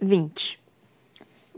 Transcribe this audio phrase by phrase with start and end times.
[0.00, 0.60] 20.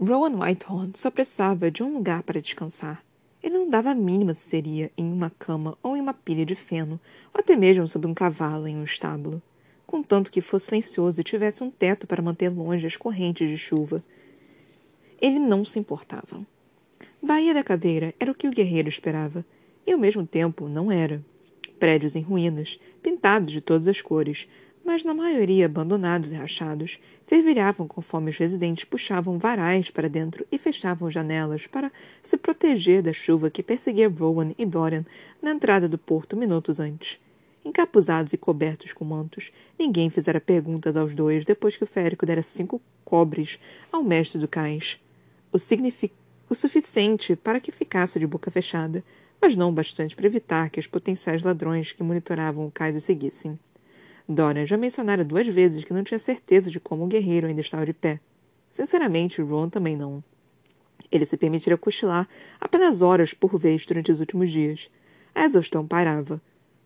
[0.00, 3.04] Rowan Whitehorn só precisava de um lugar para descansar.
[3.42, 6.54] Ele não dava a mínima se seria em uma cama ou em uma pilha de
[6.54, 6.98] feno,
[7.34, 9.42] ou até mesmo sob um cavalo em um estábulo.
[9.86, 14.02] Contanto que fosse silencioso e tivesse um teto para manter longe as correntes de chuva.
[15.20, 16.40] Ele não se importava.
[17.22, 19.44] Baía da Caveira era o que o guerreiro esperava,
[19.86, 21.22] e ao mesmo tempo não era.
[21.78, 24.48] Prédios em ruínas, pintados de todas as cores,
[24.84, 30.58] mas na maioria abandonados e rachados, fervilhavam conforme os residentes puxavam varais para dentro e
[30.58, 35.04] fechavam janelas para se proteger da chuva que perseguia Rowan e Dorian
[35.40, 37.20] na entrada do porto minutos antes.
[37.64, 42.42] Encapuzados e cobertos com mantos, ninguém fizera perguntas aos dois depois que o férico dera
[42.42, 43.58] cinco cobres
[43.92, 44.98] ao mestre do cais.
[45.52, 49.04] O, o suficiente para que ficasse de boca fechada,
[49.40, 53.00] mas não o bastante para evitar que os potenciais ladrões que monitoravam o cais o
[53.00, 53.58] seguissem.
[54.32, 57.84] Dorian já mencionara duas vezes que não tinha certeza de como o guerreiro ainda estava
[57.84, 58.20] de pé.
[58.70, 60.22] Sinceramente, Ron também não.
[61.10, 62.28] Ele se permitira cochilar
[62.60, 64.88] apenas horas por vez durante os últimos dias.
[65.34, 66.40] A exaustão pairava,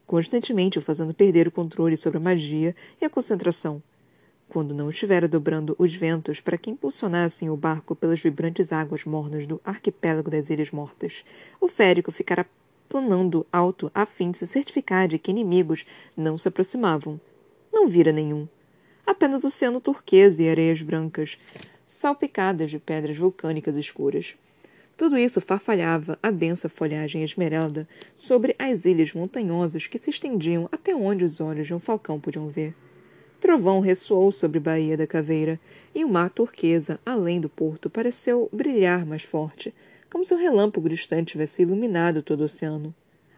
[0.06, 3.82] constantemente o fazendo perder o controle sobre a magia e a concentração.
[4.48, 9.46] Quando não estivera dobrando os ventos para que impulsionassem o barco pelas vibrantes águas mornas
[9.46, 11.26] do arquipélago das Ilhas Mortas,
[11.60, 12.46] o férico ficara
[12.88, 15.84] planando alto a fim de se certificar de que inimigos
[16.16, 17.20] não se aproximavam
[17.84, 18.48] não vira nenhum.
[19.06, 21.38] Apenas oceano turquesa e areias brancas,
[21.84, 24.34] salpicadas de pedras vulcânicas escuras.
[24.96, 30.96] Tudo isso farfalhava a densa folhagem esmeralda sobre as ilhas montanhosas que se estendiam até
[30.96, 32.74] onde os olhos de um falcão podiam ver.
[33.38, 35.60] Trovão ressoou sobre Baía da Caveira,
[35.94, 39.74] e o mar turquesa, além do porto, pareceu brilhar mais forte,
[40.10, 42.94] como se um relâmpago distante tivesse iluminado todo o oceano.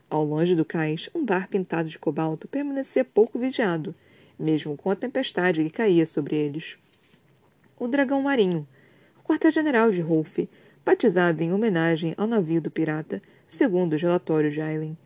[0.08, 3.92] Ao longe do cais, um bar pintado de cobalto permanecia pouco vigiado,
[4.38, 6.76] mesmo com a tempestade que caía sobre eles.
[7.78, 8.66] O dragão marinho,
[9.18, 10.38] o quartel-general de Rolf,
[10.84, 14.96] batizado em homenagem ao navio do pirata, segundo os relatórios de Aileen.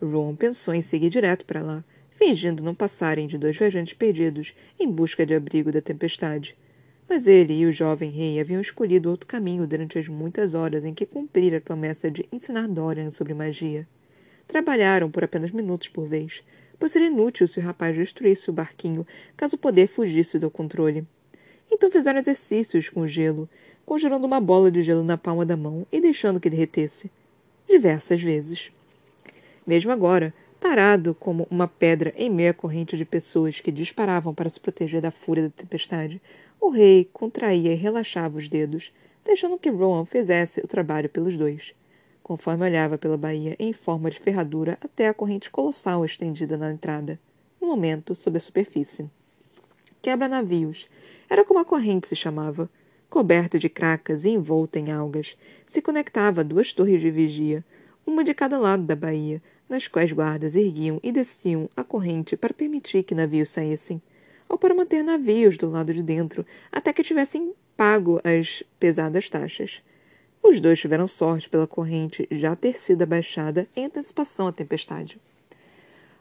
[0.00, 4.90] Ron pensou em seguir direto para lá, fingindo não passarem de dois viajantes perdidos em
[4.90, 6.56] busca de abrigo da tempestade.
[7.08, 10.94] Mas ele e o jovem rei haviam escolhido outro caminho durante as muitas horas em
[10.94, 13.88] que cumprira a promessa de ensinar Dorian sobre magia.
[14.46, 16.44] Trabalharam por apenas minutos por vez,
[16.80, 21.06] pois seria inútil se o rapaz destruísse o barquinho caso o poder fugisse do controle.
[21.70, 23.48] Então fizeram exercícios com gelo,
[23.84, 27.10] conjurando uma bola de gelo na palma da mão e deixando que derretesse.
[27.68, 28.72] Diversas vezes.
[29.66, 34.58] Mesmo agora, parado como uma pedra em meia corrente de pessoas que disparavam para se
[34.58, 36.20] proteger da fúria da tempestade,
[36.58, 38.92] o rei contraía e relaxava os dedos,
[39.24, 41.74] deixando que Rowan fizesse o trabalho pelos dois
[42.30, 47.18] conforme olhava pela baía em forma de ferradura até a corrente colossal estendida na entrada,
[47.60, 49.10] no momento sob a superfície.
[50.00, 50.88] Quebra-navios.
[51.28, 52.70] Era como a corrente se chamava.
[53.08, 55.36] Coberta de cracas e envolta em algas,
[55.66, 57.64] se conectava a duas torres de vigia,
[58.06, 62.54] uma de cada lado da baía, nas quais guardas erguiam e desciam a corrente para
[62.54, 64.00] permitir que navios saíssem,
[64.48, 69.82] ou para manter navios do lado de dentro até que tivessem pago as pesadas taxas.
[70.42, 75.20] Os dois tiveram sorte pela corrente já ter sido abaixada em antecipação à tempestade.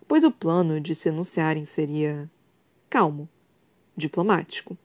[0.07, 2.29] Pois o plano de se anunciarem seria
[2.89, 3.29] calmo,
[3.95, 4.77] diplomático.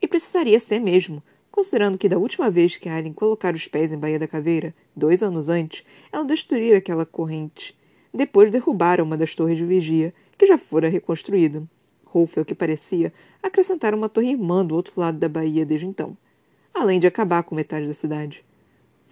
[0.00, 3.98] E precisaria ser mesmo, considerando que da última vez que Alien colocara os pés em
[3.98, 7.76] Baía da Caveira, dois anos antes, ela destruíra aquela corrente.
[8.12, 11.62] Depois derrubara uma das torres de vigia, que já fora reconstruída.
[12.04, 13.12] Rolf, ao que parecia,
[13.42, 16.16] acrescentara uma torre irmã do outro lado da baía desde então,
[16.74, 18.44] além de acabar com metade da cidade.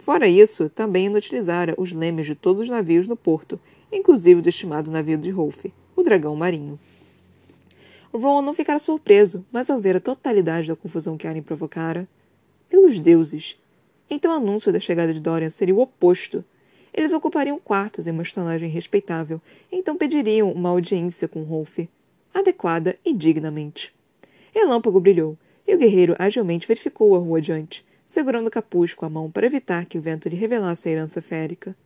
[0.01, 3.61] Fora isso, também inutilizara os lemes de todos os navios no porto,
[3.93, 6.81] inclusive o do estimado navio de Rolf, o dragão marinho.
[8.11, 12.09] Ron não ficara surpreso, mas ao ver a totalidade da confusão que Aren provocara.
[12.69, 13.61] Pelos deuses!
[14.09, 16.43] Então o anúncio da chegada de Dorian seria o oposto.
[16.95, 19.41] Eles ocupariam quartos em uma estalagem respeitável,
[19.71, 21.79] então pediriam uma audiência com Rolf,
[22.33, 23.95] adequada e dignamente.
[24.53, 25.37] Relâmpago brilhou,
[25.69, 29.47] e o guerreiro agilmente verificou a rua adiante, segurando o capuz com a mão para
[29.47, 31.77] evitar que o vento lhe revelasse a herança férica.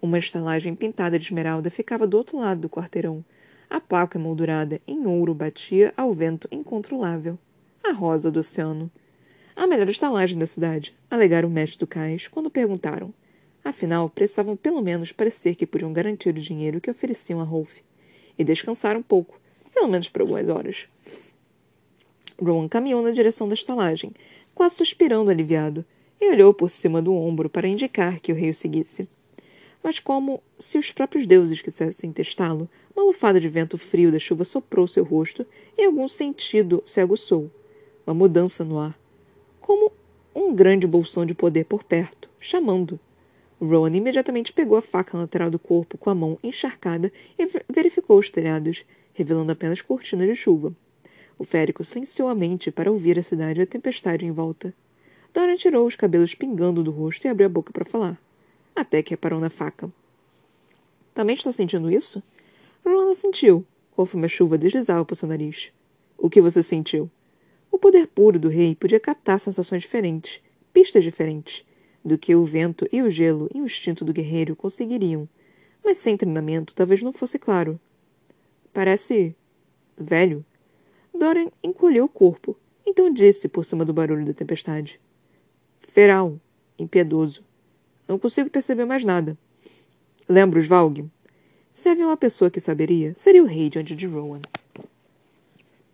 [0.00, 3.24] Uma estalagem pintada de esmeralda ficava do outro lado do quarteirão.
[3.68, 7.36] A placa emoldurada em ouro batia ao vento incontrolável.
[7.82, 8.88] A rosa do oceano.
[9.56, 13.12] A melhor estalagem da cidade, alegaram o mestre do cais quando perguntaram.
[13.64, 17.80] Afinal, precisavam pelo menos parecer que podiam garantir o dinheiro que ofereciam a Rolf.
[18.38, 19.40] E descansar um pouco,
[19.74, 20.86] pelo menos por algumas horas.
[22.40, 24.12] Rowan caminhou na direção da estalagem,
[24.56, 25.84] quase suspirando aliviado,
[26.18, 29.06] e olhou por cima do ombro para indicar que o rei o seguisse.
[29.84, 32.66] Mas como se os próprios deuses quisessem testá-lo,
[32.96, 37.50] uma lufada de vento frio da chuva soprou seu rosto e algum sentido se aguçou.
[38.06, 38.98] Uma mudança no ar.
[39.60, 39.92] como
[40.34, 42.98] um grande bolsão de poder por perto, chamando.
[43.60, 48.30] Rowan imediatamente pegou a faca lateral do corpo com a mão encharcada e verificou os
[48.30, 50.74] telhados, revelando apenas cortinas de chuva.
[51.38, 54.74] O férico silenciou a mente para ouvir a cidade e a tempestade em volta.
[55.34, 58.18] Dorian tirou os cabelos pingando do rosto e abriu a boca para falar,
[58.74, 59.92] até que reparou na faca.
[61.12, 62.22] Também está sentindo isso?
[62.84, 65.72] Rowan sentiu, conforme a chuva deslizava por seu nariz.
[66.16, 67.10] O que você sentiu?
[67.70, 70.40] O poder puro do rei podia captar sensações diferentes,
[70.72, 71.64] pistas diferentes,
[72.04, 75.28] do que o vento e o gelo e o instinto do guerreiro conseguiriam,
[75.84, 77.78] mas sem treinamento talvez não fosse claro.
[78.72, 79.34] Parece.
[79.98, 80.44] velho.
[81.16, 85.00] Dorian encolheu o corpo, então disse por cima do barulho da tempestade:
[85.80, 86.38] Feral,
[86.78, 87.44] impiedoso.
[88.06, 89.36] Não consigo perceber mais nada.
[90.28, 91.10] Lembra os Valg?
[91.72, 94.40] Se havia uma pessoa que saberia, seria o rei diante de Rowan.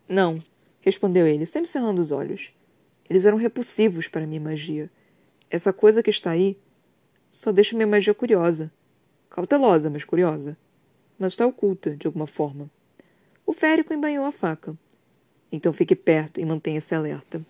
[0.08, 0.42] Não,
[0.80, 2.52] respondeu ele, sempre cerrando os olhos.
[3.08, 4.90] Eles eram repulsivos para minha magia.
[5.50, 6.56] Essa coisa que está aí
[7.30, 8.70] só deixa minha magia curiosa.
[9.28, 10.56] Cautelosa, mas curiosa.
[11.18, 12.70] Mas está oculta, de alguma forma.
[13.44, 14.76] O férico embanhou a faca.
[15.52, 17.44] Então fique perto e mantenha-se alerta.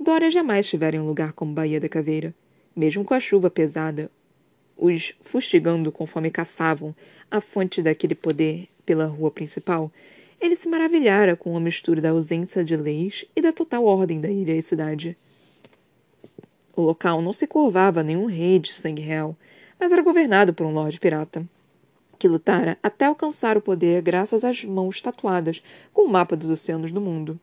[0.00, 2.34] Dória jamais estivera em um lugar como Baía da Caveira.
[2.74, 4.10] Mesmo com a chuva pesada,
[4.76, 6.94] os fustigando conforme caçavam
[7.30, 9.92] a fonte daquele poder pela rua principal,
[10.40, 14.28] ele se maravilhara com a mistura da ausência de leis e da total ordem da
[14.28, 15.16] ilha e cidade.
[16.76, 19.36] O local não se curvava a nenhum rei de sangue real,
[19.78, 21.46] mas era governado por um lorde pirata,
[22.24, 25.62] que lutara até alcançar o poder graças às mãos tatuadas
[25.92, 27.38] com o mapa dos oceanos do mundo.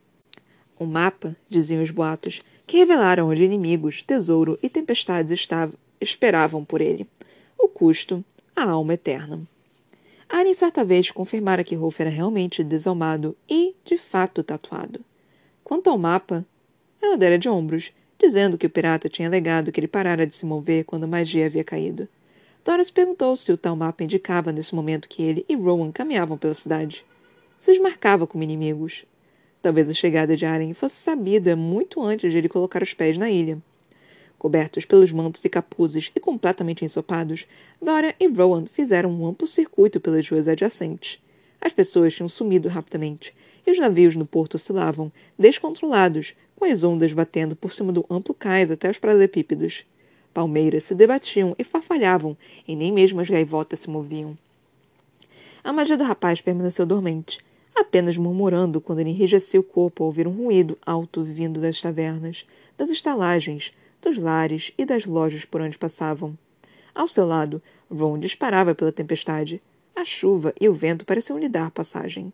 [0.75, 6.81] O mapa, diziam os boatos, que revelaram onde inimigos, tesouro e tempestades estavam, esperavam por
[6.81, 7.05] ele.
[7.59, 8.25] O custo,
[8.55, 9.41] a alma eterna.
[10.27, 15.01] Arya certa vez confirmara que Rolf era realmente desalmado e, de fato, tatuado.
[15.63, 16.43] Quanto ao mapa,
[16.99, 20.43] ela dera de ombros, dizendo que o pirata tinha alegado que ele parara de se
[20.43, 22.09] mover quando a magia havia caído.
[22.63, 26.53] Doris perguntou se o tal mapa indicava nesse momento que ele e Rowan caminhavam pela
[26.53, 27.03] cidade.
[27.57, 29.03] Se os marcava como inimigos.
[29.63, 33.31] Talvez a chegada de Aren fosse sabida muito antes de ele colocar os pés na
[33.31, 33.57] ilha.
[34.37, 37.47] Cobertos pelos mantos e capuzes e completamente ensopados,
[37.81, 41.19] Dora e Rowan fizeram um amplo circuito pelas ruas adjacentes.
[41.59, 43.33] As pessoas tinham sumido rapidamente,
[43.65, 48.33] e os navios no porto oscilavam, descontrolados, com as ondas batendo por cima do amplo
[48.33, 49.83] cais até os paralelepípedos.
[50.33, 52.37] Palmeiras se debatiam e farfalhavam,
[52.67, 54.37] e nem mesmo as gaivotas se moviam.
[55.63, 57.39] A magia do rapaz permaneceu dormente,
[57.75, 62.45] apenas murmurando quando ele enrijeceu o corpo ao ouvir um ruído alto vindo das tavernas,
[62.77, 66.37] das estalagens, dos lares e das lojas por onde passavam.
[66.95, 69.61] Ao seu lado, Ron disparava pela tempestade.
[69.95, 72.33] A chuva e o vento pareciam lhe dar passagem.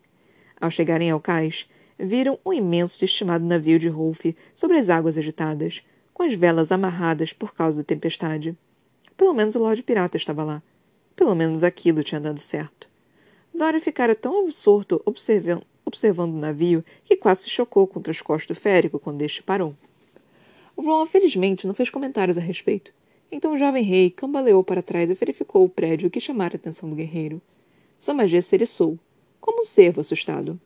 [0.60, 1.68] Ao chegarem ao cais,
[1.98, 4.24] viram um imenso e estimado navio de Rolf
[4.54, 5.82] sobre as águas agitadas,
[6.18, 8.58] com as velas amarradas por causa da tempestade.
[9.16, 10.60] Pelo menos o Lorde Pirata estava lá.
[11.14, 12.90] Pelo menos aquilo tinha dado certo.
[13.54, 18.56] Dora ficara tão absorto observando, observando o navio que quase se chocou contra os costos
[18.56, 19.76] do férico quando este parou.
[20.76, 22.92] O Ron, felizmente, não fez comentários a respeito.
[23.30, 26.90] Então o jovem rei cambaleou para trás e verificou o prédio que chamara a atenção
[26.90, 27.40] do guerreiro.
[27.96, 28.58] Sua magia se
[29.40, 30.60] como um cervo assustado.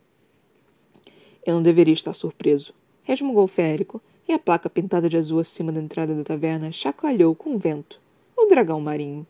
[1.45, 2.73] Eu não deveria estar surpreso,
[3.03, 4.01] resmungou Férico,
[4.33, 7.99] e a placa pintada de azul acima da entrada da taverna chacoalhou com o vento.
[8.35, 9.27] O dragão marinho.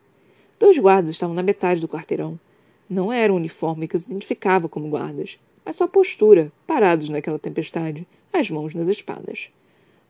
[0.57, 2.39] Dois guardas estavam na metade do quarteirão.
[2.89, 8.07] Não era o uniforme que os identificava como guardas, mas sua postura, parados naquela tempestade,
[8.31, 9.49] as mãos nas espadas.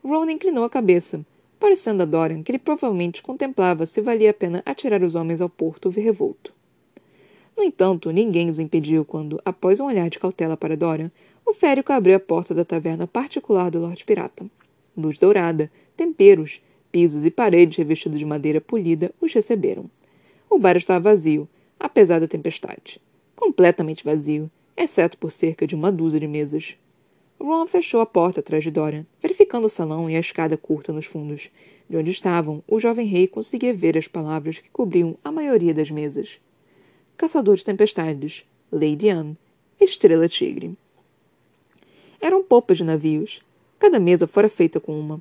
[0.04, 1.26] Ron inclinou a cabeça,
[1.58, 5.48] parecendo a Dorian que ele provavelmente contemplava se valia a pena atirar os homens ao
[5.48, 6.52] porto revolto.
[7.56, 11.10] No entanto, ninguém os impediu quando, após um olhar de cautela para Dorian,
[11.44, 14.46] o férico abriu a porta da taverna particular do Lorde Pirata.
[14.96, 19.90] Luz dourada, temperos, pisos e paredes revestidos de madeira polida os receberam.
[20.48, 21.48] O bar estava vazio,
[21.78, 23.00] apesar da tempestade.
[23.34, 26.76] Completamente vazio, exceto por cerca de uma dúzia de mesas.
[27.40, 31.06] Ron fechou a porta atrás de Dorian, verificando o salão e a escada curta nos
[31.06, 31.50] fundos.
[31.90, 35.90] De onde estavam, o jovem rei conseguia ver as palavras que cobriam a maioria das
[35.90, 36.40] mesas.
[37.16, 39.36] Caçador de Tempestades, Lady Anne,
[39.80, 40.76] Estrela Tigre.
[42.20, 43.42] Eram popas de navios.
[43.78, 45.20] Cada mesa fora feita com uma.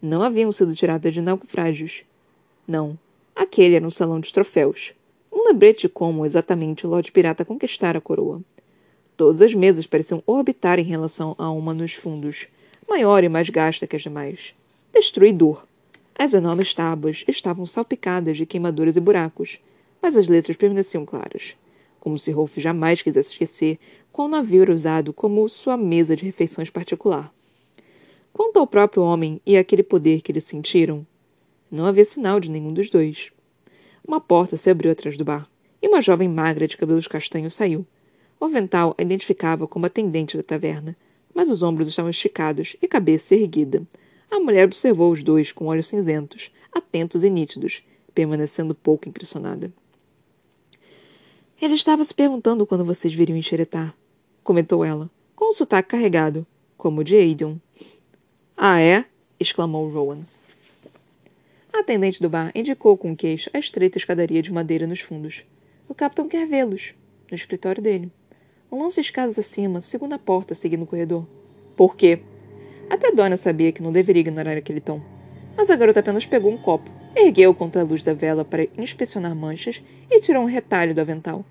[0.00, 2.02] Não haviam sido tiradas de naufrágios.
[2.66, 2.98] Não.
[3.34, 4.92] Aquele era um salão de troféus.
[5.32, 8.40] Um lembrete como exatamente o Lorde Pirata conquistara a coroa.
[9.16, 12.48] Todas as mesas pareciam orbitar em relação a uma nos fundos,
[12.88, 14.54] maior e mais gasta que as demais.
[14.92, 15.64] Destruidor.
[16.18, 19.58] As enormes tábuas estavam salpicadas de queimaduras e buracos,
[20.00, 21.54] mas as letras permaneciam claras,
[22.00, 23.78] como se Rolf jamais quisesse esquecer
[24.12, 27.30] qual navio era usado como sua mesa de refeições particular.
[28.36, 31.06] Quanto ao próprio homem e aquele poder que eles sentiram,
[31.70, 33.30] não havia sinal de nenhum dos dois.
[34.06, 35.48] Uma porta se abriu atrás do bar,
[35.80, 37.86] e uma jovem magra de cabelos castanhos saiu.
[38.38, 40.94] O avental a identificava como atendente da taverna,
[41.34, 43.86] mas os ombros estavam esticados e cabeça erguida.
[44.30, 47.82] A mulher observou os dois com olhos cinzentos, atentos e nítidos,
[48.14, 49.72] permanecendo pouco impressionada.
[51.58, 53.94] Ele estava se perguntando quando vocês viriam enxeretar,
[54.44, 57.58] comentou ela, com um sotaque carregado, como o de Aidan.
[58.58, 59.04] Ah, é?
[59.38, 60.20] exclamou Rowan.
[61.70, 65.44] A atendente do bar indicou com o queixo a estreita escadaria de madeira nos fundos.
[65.86, 66.94] O capitão quer vê-los,
[67.30, 68.10] no escritório dele.
[68.72, 71.26] Um lance de escadas acima, segunda porta, seguindo o corredor.
[71.76, 72.20] Por quê?
[72.88, 75.02] Até Donna sabia que não deveria ignorar aquele tom.
[75.54, 79.36] Mas a garota apenas pegou um copo, ergueu contra a luz da vela para inspecionar
[79.36, 81.44] manchas e tirou um retalho do avental.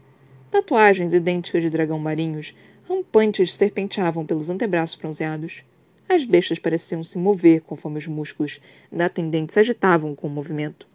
[0.50, 2.56] Tatuagens idênticas de dragão marinhos,
[2.90, 5.64] rampantes, serpenteavam pelos antebraços bronzeados.
[6.08, 8.60] As bestas pareciam se mover conforme os músculos
[8.92, 10.88] da atendente se agitavam com o movimento.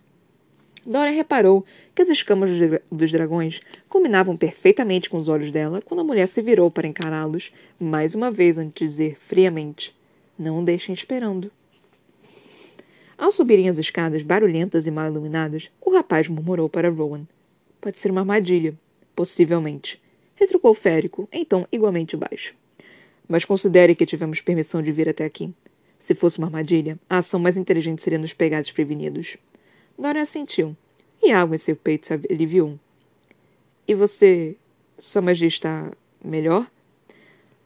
[0.86, 1.64] Dora reparou
[1.94, 2.50] que as escamas
[2.90, 7.52] dos dragões combinavam perfeitamente com os olhos dela quando a mulher se virou para encará-los
[7.78, 9.94] mais uma vez antes de dizer friamente:
[10.38, 11.50] Não o deixem esperando.
[13.18, 17.26] Ao subirem as escadas barulhentas e mal iluminadas, o rapaz murmurou para Rowan:
[17.80, 18.74] Pode ser uma armadilha.
[19.14, 20.00] Possivelmente.
[20.34, 22.54] Retrucou Férico, em tom igualmente baixo.
[23.30, 25.54] Mas considere que tivemos permissão de vir até aqui.
[26.00, 29.36] Se fosse uma armadilha, a ação mais inteligente seria nos pegar desprevenidos.
[29.96, 30.76] Dora assentiu,
[31.22, 32.76] e algo em seu peito se aliviou.
[33.86, 34.56] E você.
[34.98, 36.68] Sua magia está melhor?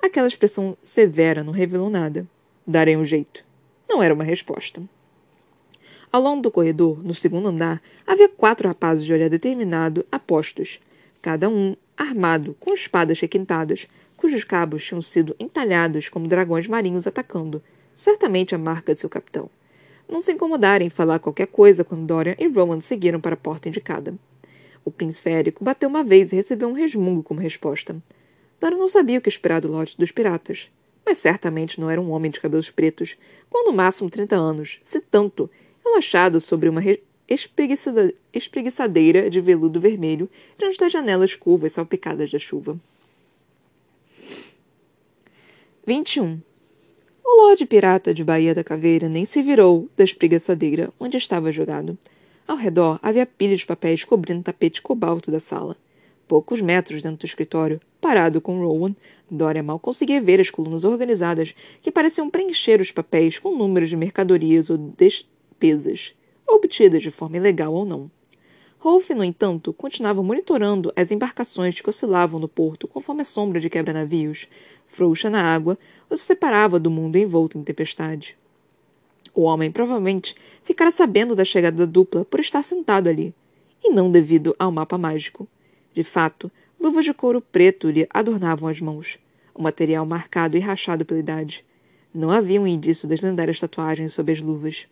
[0.01, 2.29] Aquela expressão severa não revelou nada.
[2.67, 3.43] Darei um jeito.
[3.89, 4.83] Não era uma resposta.
[6.13, 10.79] Ao longo do corredor, no segundo andar, havia quatro rapazes de olhar determinado apostos,
[11.23, 13.89] cada um armado com espadas requintadas,
[14.25, 17.63] cujos cabos tinham sido entalhados como dragões marinhos atacando,
[17.95, 19.51] certamente a marca de seu capitão.
[20.09, 23.69] Não se incomodaram em falar qualquer coisa quando Dorian e Rowan seguiram para a porta
[23.69, 24.15] indicada.
[24.83, 27.95] O príncipe férico bateu uma vez e recebeu um resmungo como resposta.
[28.59, 30.71] Dorian não sabia o que esperar do lote dos piratas,
[31.05, 33.19] mas certamente não era um homem de cabelos pretos,
[33.51, 35.51] com no máximo trinta anos, se tanto,
[35.85, 36.81] relaxado sobre uma
[37.29, 42.81] espreguiçadeira de veludo vermelho diante das janelas curvas salpicadas da chuva.
[45.87, 46.41] 21.
[47.23, 51.99] O Lorde Pirata de Baía da Caveira nem se virou da espreguiçadeira onde estava jogado.
[52.49, 55.77] Ao redor havia pilhas de papéis cobrindo o tapete cobalto da sala.
[56.27, 58.97] Poucos metros dentro do escritório, parado com Rowan,
[59.31, 63.97] Dória mal conseguia ver as colunas organizadas que pareciam preencher os papéis com números de
[63.97, 66.15] mercadorias ou despesas,
[66.49, 68.11] obtidas de forma ilegal ou não.
[68.85, 73.71] Rolf, no entanto, continuava monitorando as embarcações que oscilavam no porto conforme a sombra de
[73.71, 74.47] quebra-navios,
[74.87, 75.79] frouxa na água,
[76.11, 78.37] os separava do mundo envolto em tempestade.
[79.35, 83.33] O homem provavelmente ficara sabendo da chegada da dupla por estar sentado ali,
[83.83, 85.49] e não devido ao mapa mágico.
[85.95, 89.19] De fato, luvas de couro preto lhe adornavam as mãos,
[89.55, 91.65] o material marcado e rachado pela idade.
[92.13, 94.87] Não havia um indício das lendárias tatuagens sob as luvas.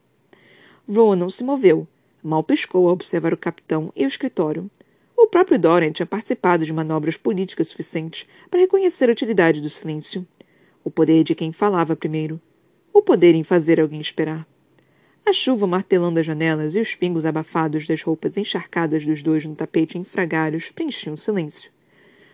[0.88, 1.86] Rowan não se moveu,
[2.22, 4.70] mal piscou ao observar o capitão e o escritório,
[5.22, 10.26] o próprio Dorian tinha participado de manobras políticas suficientes para reconhecer a utilidade do silêncio.
[10.82, 12.40] O poder de quem falava primeiro.
[12.92, 14.44] O poder em fazer alguém esperar.
[15.24, 19.54] A chuva martelando as janelas e os pingos abafados das roupas encharcadas dos dois no
[19.54, 21.70] tapete em fragalhos preenchiam o silêncio.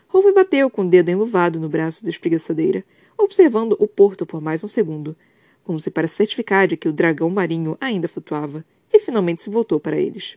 [0.09, 2.83] Rolf bateu com o dedo enluvado no braço da espreguiçadeira,
[3.19, 5.15] observando o porto por mais um segundo,
[5.63, 9.79] como se para certificar de que o dragão marinho ainda flutuava, e finalmente se voltou
[9.79, 10.37] para eles.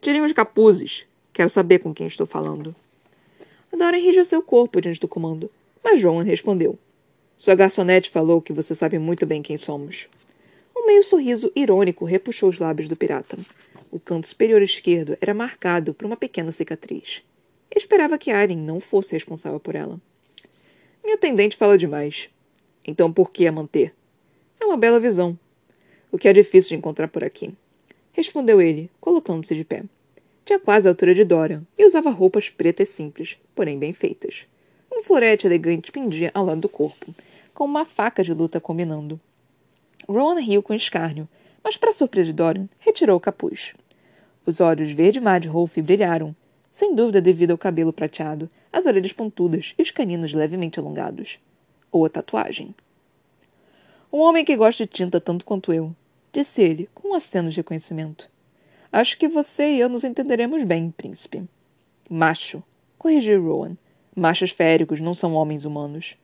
[0.00, 1.06] Tirem os capuzes.
[1.32, 2.74] Quero saber com quem estou falando.
[3.80, 5.50] Dora enrijeceu o corpo diante do comando,
[5.82, 6.78] mas Joan respondeu.
[7.34, 10.06] Sua garçonete falou que você sabe muito bem quem somos.
[10.76, 13.38] Um meio sorriso irônico repuxou os lábios do pirata.
[13.90, 17.22] O canto superior esquerdo era marcado por uma pequena cicatriz.
[17.74, 19.98] Esperava que Aren não fosse responsável por ela.
[21.02, 22.28] Minha atendente fala demais.
[22.84, 23.94] Então por que a manter?
[24.60, 25.38] É uma bela visão.
[26.12, 27.54] O que é difícil de encontrar por aqui
[28.12, 29.84] respondeu ele, colocando-se de pé.
[30.44, 34.46] Tinha quase a altura de Dora e usava roupas pretas simples, porém bem feitas.
[34.92, 37.14] Um florete elegante pendia ao lado do corpo,
[37.54, 39.20] com uma faca de luta combinando.
[40.08, 41.28] Rowan riu com escárnio,
[41.62, 43.74] mas, para surpresa de Dorian, retirou o capuz.
[44.44, 46.34] Os olhos verde-mar de Rolf brilharam,
[46.72, 51.38] sem dúvida devido ao cabelo prateado, as orelhas pontudas e os caninos levemente alongados.
[51.92, 52.74] Ou a tatuagem.
[54.12, 55.94] Um homem que gosta de tinta tanto quanto eu,
[56.32, 58.28] disse ele, com um aceno de reconhecimento.
[58.90, 61.44] Acho que você e eu nos entenderemos bem, príncipe.
[62.08, 62.60] Macho,
[62.98, 63.76] corrigiu Rowan.
[64.16, 66.16] Machos féricos não são homens humanos.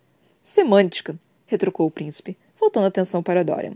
[0.42, 1.16] Semântica,
[1.46, 3.74] retrucou o príncipe, voltando a atenção para Dorian.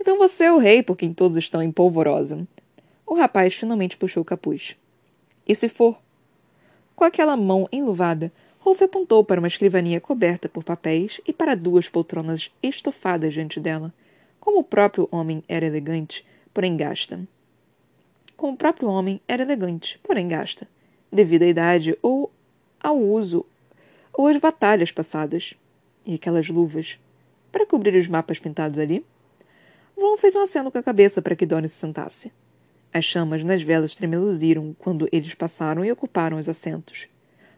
[0.00, 2.46] Então você é o rei por quem todos estão em polvorosa.
[3.04, 4.76] O rapaz finalmente puxou o capuz.
[5.44, 5.98] E se for?
[6.94, 8.30] Com aquela mão enluvada,
[8.70, 13.92] Rolf apontou para uma escrivaninha coberta por papéis e para duas poltronas estofadas diante dela.
[14.38, 16.24] Como o próprio homem era elegante,
[16.54, 17.18] porém gasta.
[18.36, 20.68] Como o próprio homem era elegante, porém gasta,
[21.10, 22.30] devido à idade ou
[22.78, 23.44] ao uso
[24.12, 25.54] ou às batalhas passadas.
[26.06, 26.96] E aquelas luvas,
[27.50, 29.04] para cobrir os mapas pintados ali?
[29.98, 32.30] Ron fez um aceno com a cabeça para que Donnie se sentasse.
[32.92, 37.08] As chamas nas velas tremeluziram quando eles passaram e ocuparam os assentos.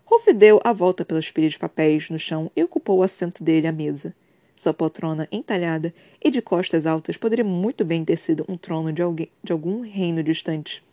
[0.04, 3.66] Rolf deu a volta pelas pilhas de papéis no chão e ocupou o assento dele
[3.66, 4.14] à mesa.
[4.54, 9.02] Sua poltrona entalhada e de costas altas poderia muito bem ter sido um trono de,
[9.02, 10.84] alguém, de algum reino distante.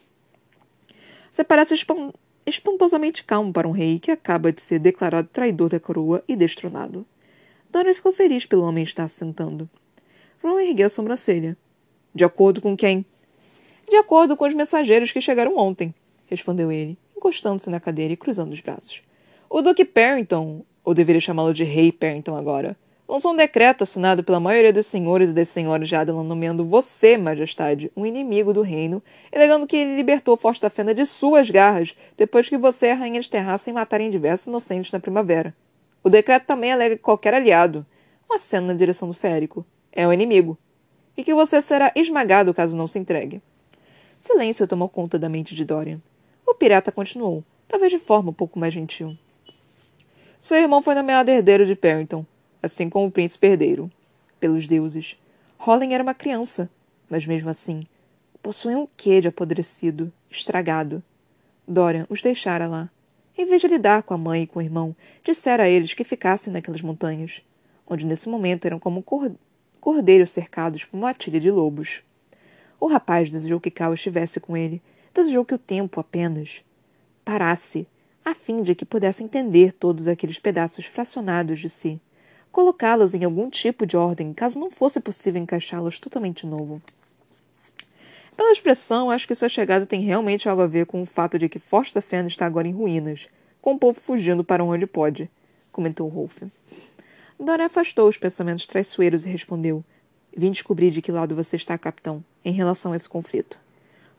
[1.30, 2.13] Você parece espant
[2.46, 7.06] espantosamente calmo para um rei que acaba de ser declarado traidor da coroa e destronado.
[7.70, 9.70] Dora ficou feliz pelo homem estar se sentando.
[10.42, 11.56] Ron ergueu a sobrancelha.
[12.16, 13.06] De acordo com quem?
[13.88, 15.94] De acordo com os mensageiros que chegaram ontem,
[16.25, 19.04] respondeu ele, encostando-se na cadeira e cruzando os braços.
[19.50, 24.40] O Duque Perrington, ou deveria chamá-lo de Rei Perrington agora, lançou um decreto assinado pela
[24.40, 29.04] maioria dos senhores e das senhoras de Adelan nomeando você, Majestade, um inimigo do reino,
[29.34, 32.96] alegando que ele libertou Forte da Fenda de suas garras depois que você e a
[32.96, 35.54] Rainha de Terraça matarem diversos inocentes na primavera.
[36.02, 37.86] O decreto também alega que qualquer aliado,
[38.30, 40.58] um aceno na direção do férico, é um inimigo,
[41.18, 43.42] e que você será esmagado caso não se entregue.
[44.18, 46.00] Silêncio tomou conta da mente de Dorian.
[46.50, 49.15] O pirata continuou, talvez de forma um pouco mais gentil.
[50.39, 52.25] Seu irmão foi nomeado herdeiro de Perrington,
[52.62, 53.89] assim como o príncipe herdeiro.
[54.39, 55.15] Pelos deuses.
[55.60, 56.68] Hollen era uma criança,
[57.08, 57.84] mas mesmo assim,
[58.41, 61.03] possuía um quê de apodrecido, estragado.
[61.68, 62.89] Dorian os deixara lá.
[63.38, 66.03] Em vez de lidar com a mãe e com o irmão, dissera a eles que
[66.03, 67.44] ficassem naquelas montanhas,
[67.86, 69.06] onde nesse momento eram como
[69.79, 72.01] cordeiros cercados por uma matilha de lobos.
[72.80, 74.82] O rapaz desejou que Cal estivesse com ele,
[75.13, 76.63] desejou que o tempo apenas
[77.24, 77.88] parasse,
[78.24, 82.02] a fim de que pudesse entender todos aqueles pedaços fracionados de si
[82.52, 86.82] colocá-los em algum tipo de ordem, caso não fosse possível encaixá-los totalmente novo.
[88.36, 91.50] Pela expressão, acho que sua chegada tem realmente algo a ver com o fato de
[91.50, 93.28] que Forte da Fena está agora em ruínas,
[93.62, 95.30] com o povo fugindo para onde pode,
[95.72, 96.43] comentou Rolf.
[97.39, 99.84] Dora afastou os pensamentos traiçoeiros e respondeu:
[100.36, 103.60] Vim descobrir de que lado você está, capitão, em relação a esse conflito.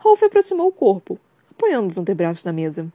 [0.01, 2.91] Rolf aproximou o corpo, apoiando os antebraços na mesa.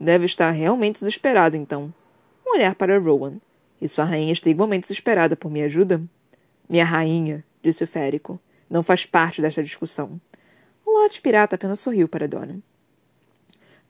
[0.00, 1.92] Deve estar realmente desesperado, então.
[2.46, 3.34] Um olhar para Rowan.
[3.78, 6.02] E sua rainha está igualmente desesperada por minha ajuda?
[6.66, 8.40] Minha rainha, disse o férico,
[8.70, 10.18] não faz parte desta discussão.
[10.86, 12.60] O Lorde Pirata apenas sorriu para Dona.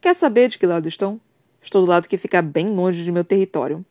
[0.01, 1.21] Quer saber de que lado estou?
[1.61, 3.85] Estou do lado que fica bem longe de meu território.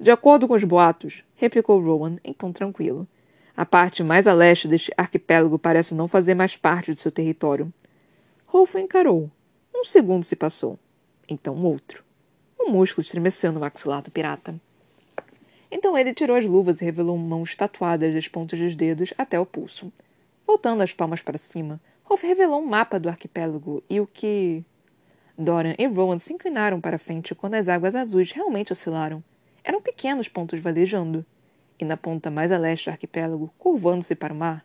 [0.00, 3.06] De acordo com os boatos, replicou Rowan em tom tranquilo,
[3.60, 7.70] a parte mais a leste deste arquipélago parece não fazer mais parte de seu território.
[8.46, 9.30] Rolfo encarou.
[9.76, 10.78] Um segundo se passou.
[11.28, 12.02] Então outro.
[12.58, 14.58] Um músculo estremeceu no maxilar do pirata.
[15.70, 19.44] Então ele tirou as luvas e revelou mãos tatuadas das pontas dos dedos até o
[19.44, 19.92] pulso.
[20.46, 24.64] Voltando as palmas para cima, Rolf revelou um mapa do arquipélago e o que.
[25.36, 29.22] Dorian e Rowan se inclinaram para a frente quando as águas azuis realmente oscilaram.
[29.62, 31.26] Eram pequenos pontos valejando.
[31.80, 34.62] E na ponta mais a leste do arquipélago, curvando-se para o mar,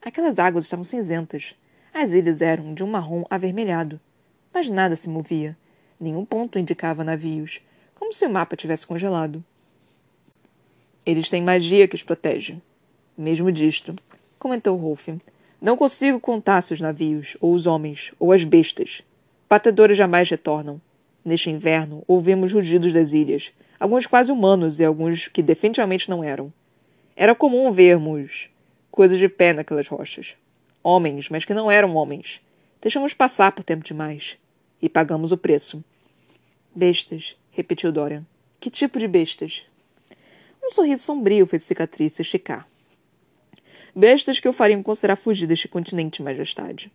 [0.00, 1.54] aquelas águas estavam cinzentas.
[1.92, 4.00] As ilhas eram de um marrom avermelhado.
[4.52, 5.54] Mas nada se movia.
[6.00, 7.60] Nenhum ponto indicava navios,
[7.94, 9.44] como se o mapa tivesse congelado.
[11.04, 12.56] Eles têm magia que os protege.
[13.16, 13.94] Mesmo disto,
[14.38, 15.08] comentou Rolf.
[15.60, 19.02] Não consigo contar se os navios, ou os homens, ou as bestas.
[19.50, 20.80] Batedores jamais retornam.
[21.22, 26.52] Neste inverno, ouvimos rugidos das ilhas, alguns quase humanos e alguns que definitivamente não eram.
[27.16, 28.48] Era comum vermos
[28.90, 30.34] coisas de pé naquelas rochas.
[30.82, 32.40] Homens, mas que não eram homens.
[32.80, 34.38] Deixamos passar por tempo demais.
[34.80, 35.84] E pagamos o preço.
[36.74, 38.24] Bestas, repetiu Dorian.
[38.60, 39.64] Que tipo de bestas?
[40.62, 42.68] Um sorriso sombrio fez cicatriz se esticar.
[43.94, 46.92] Bestas que o fariam considerar fugir deste continente, majestade.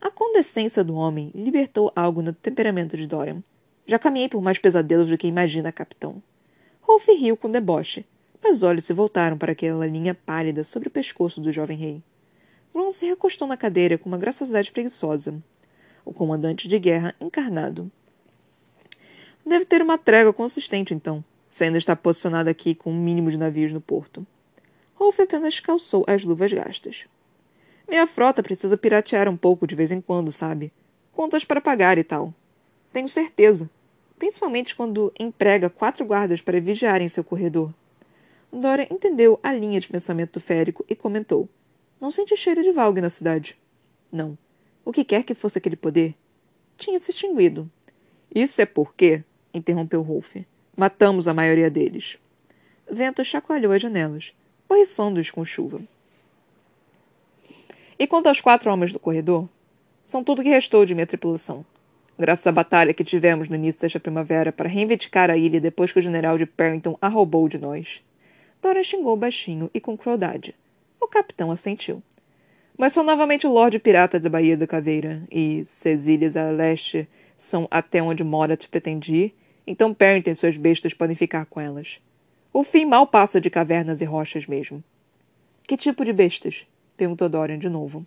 [0.00, 3.42] A condescência do homem libertou algo no temperamento de Dorian.
[3.86, 6.22] Já caminhei por mais pesadelos do que imagina, capitão.
[6.80, 8.04] Rolf riu com deboche,
[8.42, 12.02] mas os olhos se voltaram para aquela linha pálida sobre o pescoço do jovem rei.
[12.74, 15.42] Ron se recostou na cadeira com uma graciosidade preguiçosa.
[16.04, 17.90] O comandante de guerra encarnado.
[19.44, 23.36] Deve ter uma trégua consistente, então, se ainda está posicionado aqui com um mínimo de
[23.36, 24.26] navios no porto.
[24.94, 27.06] Rolf apenas calçou as luvas gastas.
[27.88, 30.72] Minha frota precisa piratear um pouco de vez em quando, sabe?
[31.12, 32.34] Contas para pagar e tal.
[32.96, 33.68] Tenho certeza.
[34.18, 37.70] Principalmente quando emprega quatro guardas para vigiarem seu corredor.
[38.50, 41.46] Dora entendeu a linha de pensamento do férico e comentou.
[42.00, 43.54] Não senti cheiro de valgue na cidade.
[44.10, 44.38] Não.
[44.82, 46.14] O que quer que fosse aquele poder,
[46.78, 47.70] tinha se extinguido.
[48.34, 50.36] Isso é porque, interrompeu Rolf,
[50.74, 52.16] matamos a maioria deles.
[52.90, 54.32] Vento chacoalhou as janelas,
[54.66, 55.82] borrifando-os com chuva.
[57.98, 59.46] E quanto aos quatro homens do corredor?
[60.02, 61.62] São tudo que restou de minha tripulação.
[62.18, 65.98] Graças à batalha que tivemos no início desta primavera para reivindicar a ilha depois que
[65.98, 68.02] o general de Perrington a roubou de nós.
[68.62, 70.54] Dora xingou baixinho e com crueldade.
[70.98, 72.02] O capitão assentiu.
[72.78, 76.50] Mas sou novamente o Lorde Pirata da Baía da Caveira, e se as ilhas a
[76.50, 79.34] leste são até onde Morat pretende ir,
[79.66, 82.00] então Perrington e suas bestas podem ficar com elas.
[82.50, 84.82] O fim mal passa de cavernas e rochas mesmo.
[85.66, 86.66] Que tipo de bestas?
[86.96, 88.06] perguntou Dorian de novo.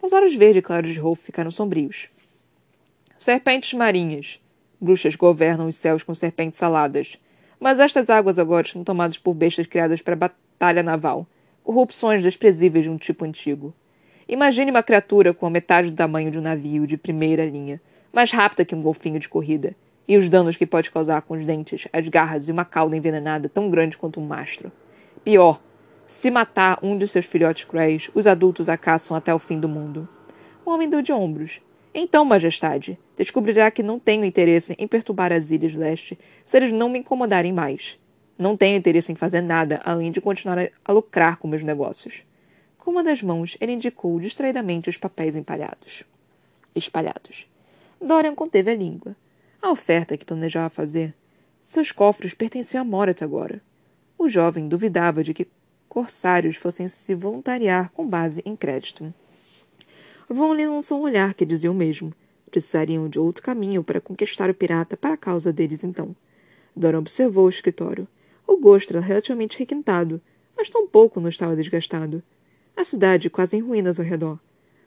[0.00, 2.08] Os olhos verdes claros de Rolf ficaram sombrios.
[3.24, 4.38] Serpentes marinhas.
[4.78, 7.18] Bruxas governam os céus com serpentes saladas.
[7.58, 11.26] Mas estas águas agora estão tomadas por bestas criadas para batalha naval.
[11.62, 13.72] Corrupções desprezíveis de um tipo antigo.
[14.28, 17.80] Imagine uma criatura com a metade do tamanho de um navio de primeira linha,
[18.12, 19.74] mais rápida que um golfinho de corrida,
[20.06, 23.48] e os danos que pode causar com os dentes, as garras e uma cauda envenenada
[23.48, 24.70] tão grande quanto um mastro.
[25.24, 25.62] Pior,
[26.06, 29.66] se matar um de seus filhotes cruéis, os adultos a caçam até o fim do
[29.66, 30.06] mundo.
[30.62, 31.62] O homem deu de ombros.
[31.96, 36.88] Então, Majestade, descobrirá que não tenho interesse em perturbar as Ilhas Leste se eles não
[36.88, 37.96] me incomodarem mais.
[38.36, 42.24] Não tenho interesse em fazer nada além de continuar a lucrar com meus negócios.
[42.78, 46.02] Com uma das mãos, ele indicou distraidamente os papéis empalhados.
[46.74, 47.46] Espalhados.
[48.00, 49.14] Dorian conteve a língua.
[49.62, 51.14] A oferta que planejava fazer.
[51.62, 53.62] Seus cofres pertenciam a Morat agora.
[54.18, 55.46] O jovem duvidava de que
[55.88, 59.14] corsários fossem se voluntariar com base em crédito.
[60.28, 62.12] Von lhe lançou um olhar que dizia o mesmo.
[62.50, 66.14] Precisariam de outro caminho para conquistar o pirata para a causa deles, então.
[66.74, 68.08] Dora observou o escritório.
[68.46, 70.20] O gosto era relativamente requintado,
[70.56, 72.22] mas tão pouco não estava desgastado.
[72.76, 74.38] A cidade quase em ruínas ao redor.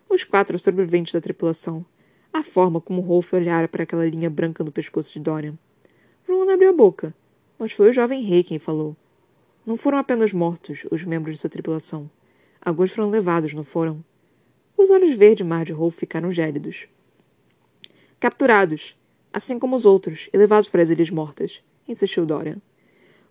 [0.09, 1.85] Os quatro sobreviventes da tripulação.
[2.33, 5.57] A forma como Rolf olhara para aquela linha branca no pescoço de Dorian.
[6.27, 7.13] Ron abriu a boca,
[7.57, 8.95] mas foi o jovem rei quem falou.
[9.65, 12.09] Não foram apenas mortos os membros de sua tripulação.
[12.61, 14.03] Alguns foram levados, não foram?
[14.77, 16.87] Os olhos verde mar de Rolf ficaram gélidos.
[18.19, 18.95] Capturados,
[19.33, 22.57] assim como os outros, e levados para as Ilhas Mortas, insistiu Dorian.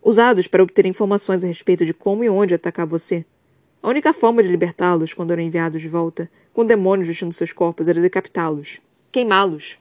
[0.03, 3.25] Usados para obter informações a respeito de como e onde atacar você.
[3.81, 7.87] A única forma de libertá-los quando eram enviados de volta, com demônios vestindo seus corpos,
[7.87, 8.81] era decapitá-los.
[9.09, 9.77] Queimá-los.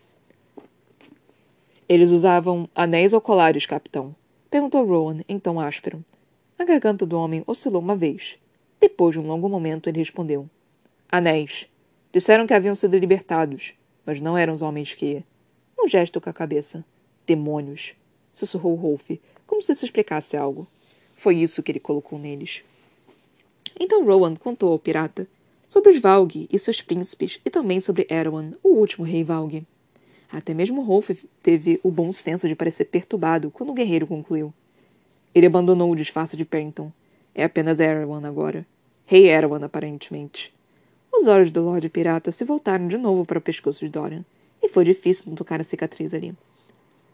[1.88, 4.14] Eles usavam anéis ou colares, capitão?
[4.48, 6.04] Perguntou Rowan, tom áspero.
[6.56, 8.38] A garganta do homem oscilou uma vez.
[8.80, 10.48] Depois de um longo momento, ele respondeu:
[11.08, 11.68] Anéis.
[12.12, 15.22] Disseram que haviam sido libertados, mas não eram os homens que.
[15.78, 16.84] Um gesto com a cabeça.
[17.26, 17.94] Demônios.
[18.32, 19.10] Sussurrou Rolf,
[19.46, 20.66] como se isso explicasse algo.
[21.14, 22.62] Foi isso que ele colocou neles.
[23.78, 25.28] Então Rowan contou ao pirata
[25.66, 29.64] sobre os Valg e seus príncipes e também sobre Erwan, o último rei Valg.
[30.30, 31.10] Até mesmo Rolf
[31.42, 34.52] teve o bom senso de parecer perturbado quando o guerreiro concluiu.
[35.34, 36.90] Ele abandonou o disfarce de Pennington.
[37.34, 38.66] É apenas Erwan agora.
[39.04, 40.55] Rei Erwan, aparentemente.
[41.12, 44.24] Os olhos do Lorde Pirata se voltaram de novo para o pescoço de Dorian,
[44.62, 46.34] e foi difícil não tocar a cicatriz ali.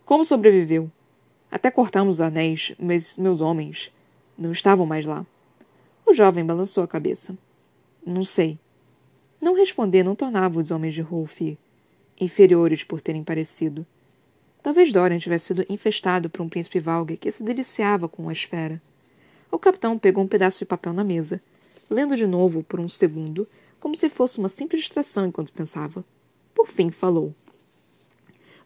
[0.04, 0.90] Como sobreviveu?
[1.50, 3.92] Até cortamos os anéis, mas meus homens
[4.36, 5.26] não estavam mais lá.
[6.06, 7.36] O jovem balançou a cabeça.
[8.04, 8.58] Não sei.
[9.40, 11.40] Não responder não tornava os homens de Rolf
[12.20, 13.86] inferiores por terem parecido.
[14.62, 18.80] Talvez Dorian tivesse sido infestado por um príncipe Valga que se deliciava com a espera.
[19.50, 21.40] O capitão pegou um pedaço de papel na mesa,
[21.90, 23.46] lendo de novo por um segundo
[23.82, 26.04] como se fosse uma simples distração enquanto pensava.
[26.54, 27.34] Por fim, falou.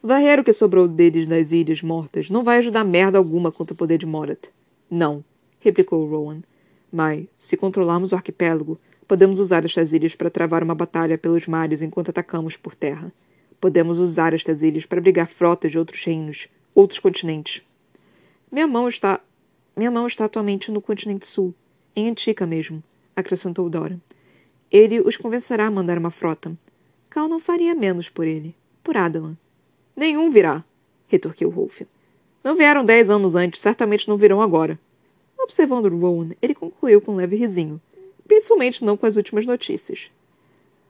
[0.01, 3.77] Varrer o que sobrou deles das ilhas mortas não vai ajudar merda alguma contra o
[3.77, 4.49] poder de Morat.
[4.87, 5.25] Não,
[5.59, 6.43] replicou Rowan.
[6.91, 11.81] Mas, se controlarmos o arquipélago, podemos usar estas ilhas para travar uma batalha pelos mares
[11.81, 13.11] enquanto atacamos por terra.
[13.59, 17.63] Podemos usar estas ilhas para brigar frotas de outros reinos, outros continentes.
[18.51, 19.19] Minha mão está.
[19.75, 21.55] Minha mão está atualmente no continente sul,
[21.95, 22.83] em Antica mesmo,
[23.15, 23.99] acrescentou Dora.
[24.71, 26.51] Ele os convencerá a mandar uma frota.
[27.09, 29.37] Cal não faria menos por ele, por Adalan.
[29.95, 30.63] Nenhum virá,
[31.07, 31.81] retorquiu Rolf.
[32.43, 34.79] Não vieram dez anos antes, certamente não virão agora.
[35.37, 37.79] Observando Rowan, ele concluiu com um leve risinho,
[38.27, 40.11] principalmente não com as últimas notícias.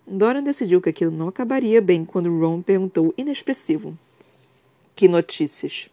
[0.06, 3.98] Doran decidiu que aquilo não acabaria bem quando Ron perguntou inexpressivo.
[4.96, 5.90] Que notícias?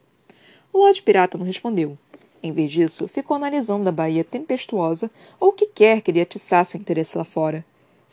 [0.73, 1.99] O Lorde Pirata não respondeu.
[2.43, 6.77] Em vez disso, ficou analisando a baía tempestuosa ou o que quer que lhe atiçasse
[6.77, 7.65] o interesse lá fora.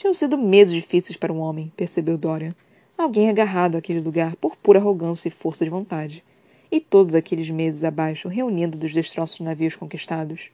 [0.02, 2.56] Tinham sido meses difíceis para um homem, percebeu Dorian.
[2.98, 6.24] Alguém agarrado àquele lugar por pura arrogância e força de vontade.
[6.72, 10.50] E todos aqueles meses abaixo, reunindo dos destroços de navios conquistados.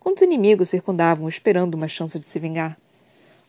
[0.00, 2.78] quando os inimigos circundavam esperando uma chance de se vingar.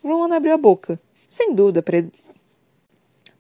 [0.04, 1.00] Rowan abriu a boca,
[1.30, 2.04] sem dúvida, para,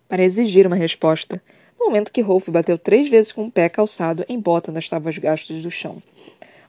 [0.07, 1.43] para exigir uma resposta,
[1.77, 5.17] no momento que Rolf bateu três vezes com o pé calçado em bota nas tábuas
[5.17, 6.01] gastas do chão.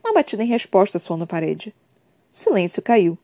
[0.02, 1.72] Uma batida em resposta soou na parede.
[2.32, 3.16] Silêncio caiu.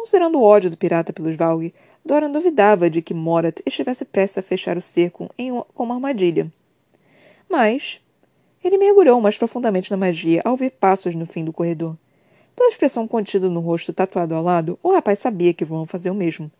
[0.00, 4.42] Considerando o ódio do pirata pelos Valg, Doran duvidava de que Morat estivesse prestes a
[4.42, 6.50] fechar o cerco uma, com uma armadilha.
[7.50, 8.00] Mas
[8.64, 11.98] ele mergulhou mais profundamente na magia ao ver passos no fim do corredor.
[12.56, 16.14] Pela expressão contida no rosto tatuado ao lado, o rapaz sabia que vão fazer o
[16.14, 16.50] mesmo.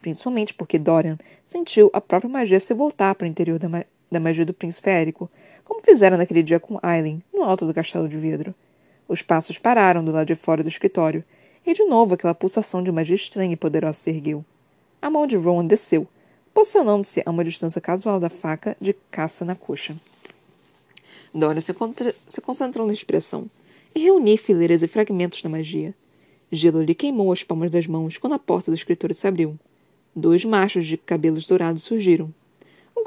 [0.00, 4.18] Principalmente porque Dorian sentiu a própria magia se voltar para o interior da, ma da
[4.18, 5.30] magia do príncipe Érico,
[5.66, 8.54] como fizeram naquele dia com Aileen, no alto do castelo de vidro.
[9.06, 11.22] Os passos pararam do lado de fora do escritório,
[11.66, 14.44] e de novo aquela pulsação de magia estranha e poderosa se ergueu.
[15.02, 16.06] A mão de Rowan desceu,
[16.54, 19.96] posicionando-se a uma distância casual da faca de caça na coxa.
[21.34, 21.74] Dora se,
[22.28, 23.50] se concentrou na expressão
[23.94, 25.94] e reuniu fileiras e fragmentos da magia.
[26.50, 29.58] Gelo lhe queimou as palmas das mãos quando a porta do escritório se abriu.
[30.14, 32.32] Dois machos de cabelos dourados surgiram.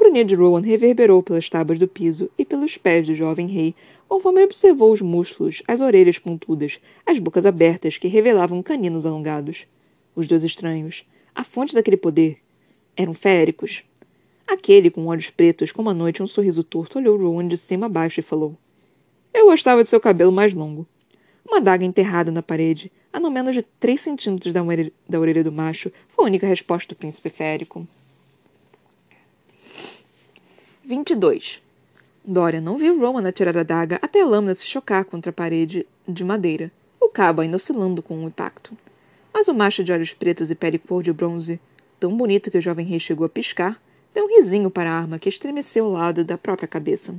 [0.00, 3.74] Grunhido de Rowan reverberou pelas tábuas do piso e pelos pés do jovem rei,
[4.08, 9.66] conforme observou os músculos, as orelhas pontudas, as bocas abertas que revelavam caninos alongados.
[10.16, 12.38] Os dois estranhos, a fonte daquele poder,
[12.96, 13.82] eram féricos.
[14.48, 17.84] Aquele, com olhos pretos como a noite e um sorriso torto, olhou Rowan de cima
[17.84, 18.56] a baixo e falou:
[19.34, 20.86] Eu gostava de seu cabelo mais longo.
[21.46, 25.44] Uma daga enterrada na parede, a não menos de três centímetros da orelha, da orelha
[25.44, 27.86] do macho, foi a única resposta do príncipe férico.
[30.90, 31.62] 22.
[32.24, 35.86] Dorian não viu Rowan atirar a daga até a lâmina se chocar contra a parede
[36.06, 38.76] de madeira, o cabo ainda oscilando com o impacto.
[39.32, 41.60] Mas o macho de olhos pretos e pele cor de bronze,
[42.00, 43.80] tão bonito que o jovem rei chegou a piscar,
[44.12, 47.14] Deu um risinho para a arma que estremeceu ao lado da própria cabeça.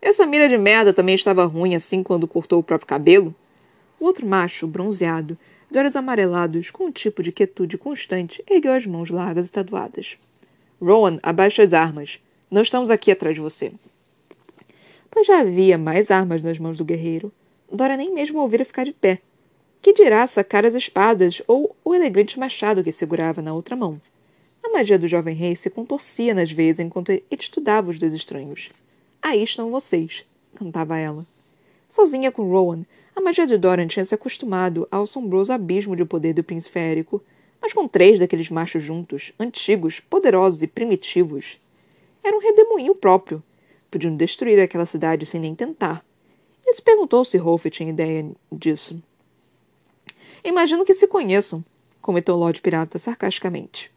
[0.00, 3.34] Essa mira de merda também estava ruim assim quando cortou o próprio cabelo?
[3.98, 5.36] O outro macho, bronzeado,
[5.68, 10.16] de olhos amarelados, com um tipo de quietude constante, ergueu as mãos largas e tatuadas.
[10.80, 12.20] Rowan, abaixe as armas.
[12.52, 13.72] Não estamos aqui atrás de você.
[15.10, 17.32] Pois já havia mais armas nas mãos do guerreiro.
[17.72, 19.20] Dora nem mesmo ouvira ficar de pé.
[19.80, 23.98] Que dirá sacar as espadas ou o elegante machado que segurava na outra mão?
[24.62, 28.68] A magia do jovem rei se contorcia nas veias enquanto ele estudava os dois estranhos.
[29.22, 30.22] Aí estão vocês,
[30.54, 31.24] cantava ela.
[31.88, 32.84] Sozinha com Rowan,
[33.16, 37.22] a magia de Doran tinha se acostumado ao assombroso abismo de poder do príncipe Érico,
[37.62, 41.61] mas com três daqueles machos juntos, antigos, poderosos e primitivos.
[42.24, 43.42] Era um redemoinho próprio.
[43.90, 46.04] Podiam destruir aquela cidade sem nem tentar.
[46.64, 49.02] E se perguntou se Rolf tinha ideia disso.
[50.44, 51.64] Imagino que se conheçam,
[52.00, 53.92] comentou Lord Pirata sarcasticamente.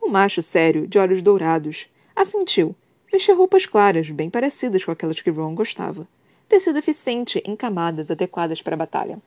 [0.00, 2.74] O macho sério, de olhos dourados, assentiu.
[3.10, 6.06] Vestia roupas claras, bem parecidas com aquelas que Ron gostava.
[6.48, 9.18] Tecido eficiente em camadas adequadas para a batalha.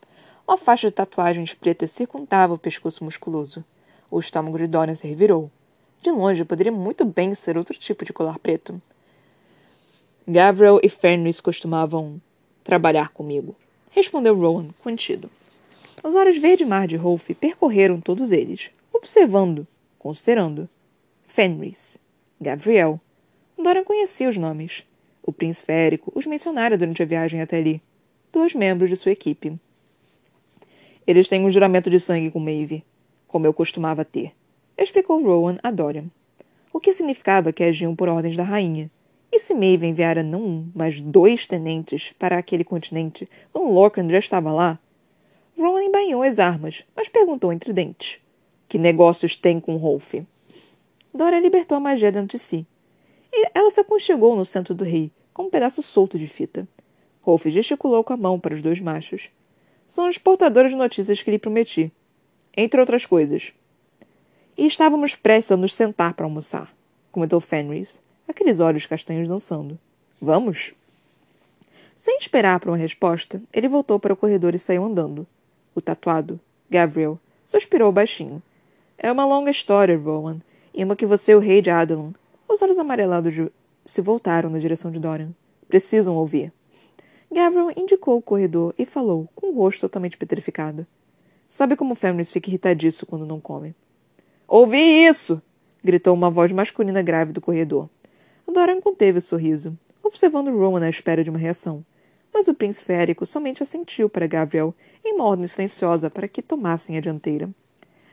[0.47, 3.63] Uma faixa de tatuagens pretas circundava o pescoço musculoso.
[4.09, 5.49] O estômago de Dorian se revirou.
[6.03, 8.81] De longe, poderia muito bem ser outro tipo de colar preto.
[10.27, 12.21] Gabriel e Fenris costumavam
[12.61, 13.55] trabalhar comigo,
[13.89, 15.31] respondeu Rowan, contido.
[16.03, 19.65] Os olhos verde-mar de Rolf percorreram todos eles, observando,
[19.97, 20.67] considerando.
[21.23, 21.97] Fenris,
[22.37, 22.99] Gabriel.
[23.57, 24.83] Dora conhecia os nomes.
[25.21, 27.81] O príncipe Érico os mencionara durante a viagem até ali.
[28.29, 29.57] Dois membros de sua equipe.
[31.07, 32.83] Eles têm um juramento de sangue com Maeve,
[33.25, 34.33] como eu costumava ter,
[34.77, 36.05] explicou Rowan a Dorian.
[36.71, 38.89] O que significava que agiam por ordens da rainha.
[39.31, 44.19] E se Maeve enviara não um, mas dois tenentes para aquele continente, quando Lorcan já
[44.19, 44.79] estava lá?
[45.57, 48.19] Rowan embainhou as armas, mas perguntou entre dentes.
[48.67, 50.15] Que negócios tem com Rolf?
[51.13, 52.65] Dora libertou a magia dentro de si.
[53.31, 56.67] E ela se aconchegou no centro do rei, com um pedaço solto de fita.
[57.21, 59.29] Rolf gesticulou com a mão para os dois machos.
[59.87, 61.91] São os portadores de notícias que lhe prometi.
[62.55, 63.53] Entre outras coisas.
[64.63, 66.73] E estávamos prestes a nos sentar para almoçar,
[67.11, 69.77] comentou Fenris, aqueles olhos castanhos dançando.
[70.21, 70.73] Vamos?
[71.97, 75.27] Sem esperar por uma resposta, ele voltou para o corredor e saiu andando.
[75.75, 78.41] O tatuado, Gabriel, suspirou baixinho.
[78.97, 80.39] É uma longa história, Rowan,
[80.73, 82.11] e uma que você o rei de Adalon.
[82.47, 83.51] Os olhos amarelados de...
[83.83, 85.35] se voltaram na direção de Dorian.
[85.67, 86.53] Precisam ouvir.
[87.29, 90.87] Gabriel indicou o corredor e falou, com o rosto totalmente petrificado.
[91.49, 93.75] Sabe como Fenris fica irritadiço quando não come?
[94.47, 95.41] Ouvi isso!
[95.83, 97.89] gritou uma voz masculina grave do corredor.
[98.53, 101.83] Dorian conteve o sorriso, observando Rowan à espera de uma reação.
[102.31, 106.95] Mas o príncipe Érico somente assentiu para Gabriel em uma ordem silenciosa para que tomassem
[106.95, 107.49] a dianteira.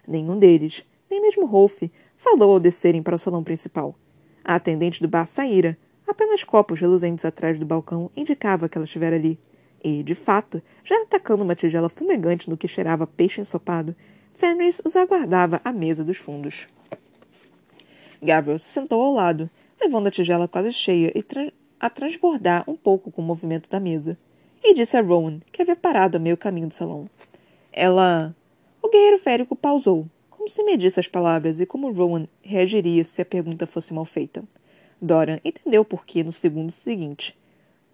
[0.08, 1.82] Nenhum deles, nem mesmo Rolf,
[2.16, 3.94] falou ao descerem para o salão principal.
[4.42, 5.76] A atendente do bar saíra.
[6.06, 9.38] Apenas copos reluzentes atrás do balcão indicava que ela estivera ali.
[9.82, 13.94] E, de fato, já atacando uma tigela fumegante no que cheirava peixe ensopado,
[14.40, 16.66] Fenris os aguardava à mesa dos fundos.
[18.22, 22.74] Gabriel se sentou ao lado, levando a tigela quase cheia e tra a transbordar um
[22.74, 24.16] pouco com o movimento da mesa,
[24.64, 27.08] e disse a Rowan, que havia parado a meio caminho do salão.
[27.70, 28.34] Ela.
[28.82, 33.26] O guerreiro férico pausou, como se medisse as palavras e como Rowan reagiria se a
[33.26, 34.42] pergunta fosse mal feita.
[35.00, 37.38] Dorian entendeu por que no segundo seguinte.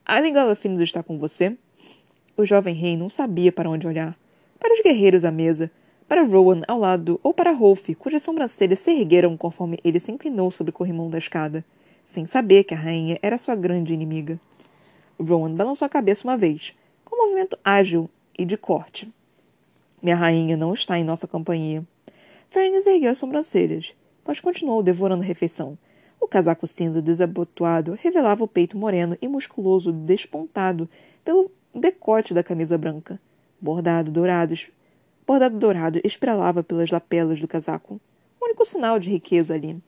[0.04, 1.56] Aileen Galafinos está com você?
[2.36, 4.16] O jovem rei não sabia para onde olhar.
[4.60, 5.70] Para os guerreiros à mesa,
[6.08, 10.50] para Rowan ao lado ou para Rolf, cujas sobrancelhas se ergueram conforme ele se inclinou
[10.50, 11.64] sobre o corrimão da escada,
[12.04, 14.38] sem saber que a rainha era sua grande inimiga.
[15.18, 19.12] Rowan balançou a cabeça uma vez, com um movimento ágil e de corte.
[20.00, 21.84] Minha rainha não está em nossa companhia.
[22.50, 23.92] Fernes ergueu as sobrancelhas,
[24.24, 25.76] mas continuou devorando a refeição.
[26.20, 30.88] O casaco cinza desabotoado revelava o peito moreno e musculoso despontado
[31.24, 33.20] pelo decote da camisa branca.
[33.60, 34.54] Bordado dourado
[35.26, 38.00] bordado dourado estrelava pelas lapelas do casaco.
[38.40, 39.82] O único sinal de riqueza ali.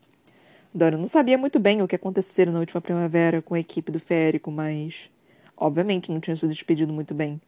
[0.74, 4.00] Dora não sabia muito bem o que acontecera na última primavera com a equipe do
[4.00, 5.08] Férico, mas.
[5.56, 7.40] Obviamente não tinha se despedido muito bem.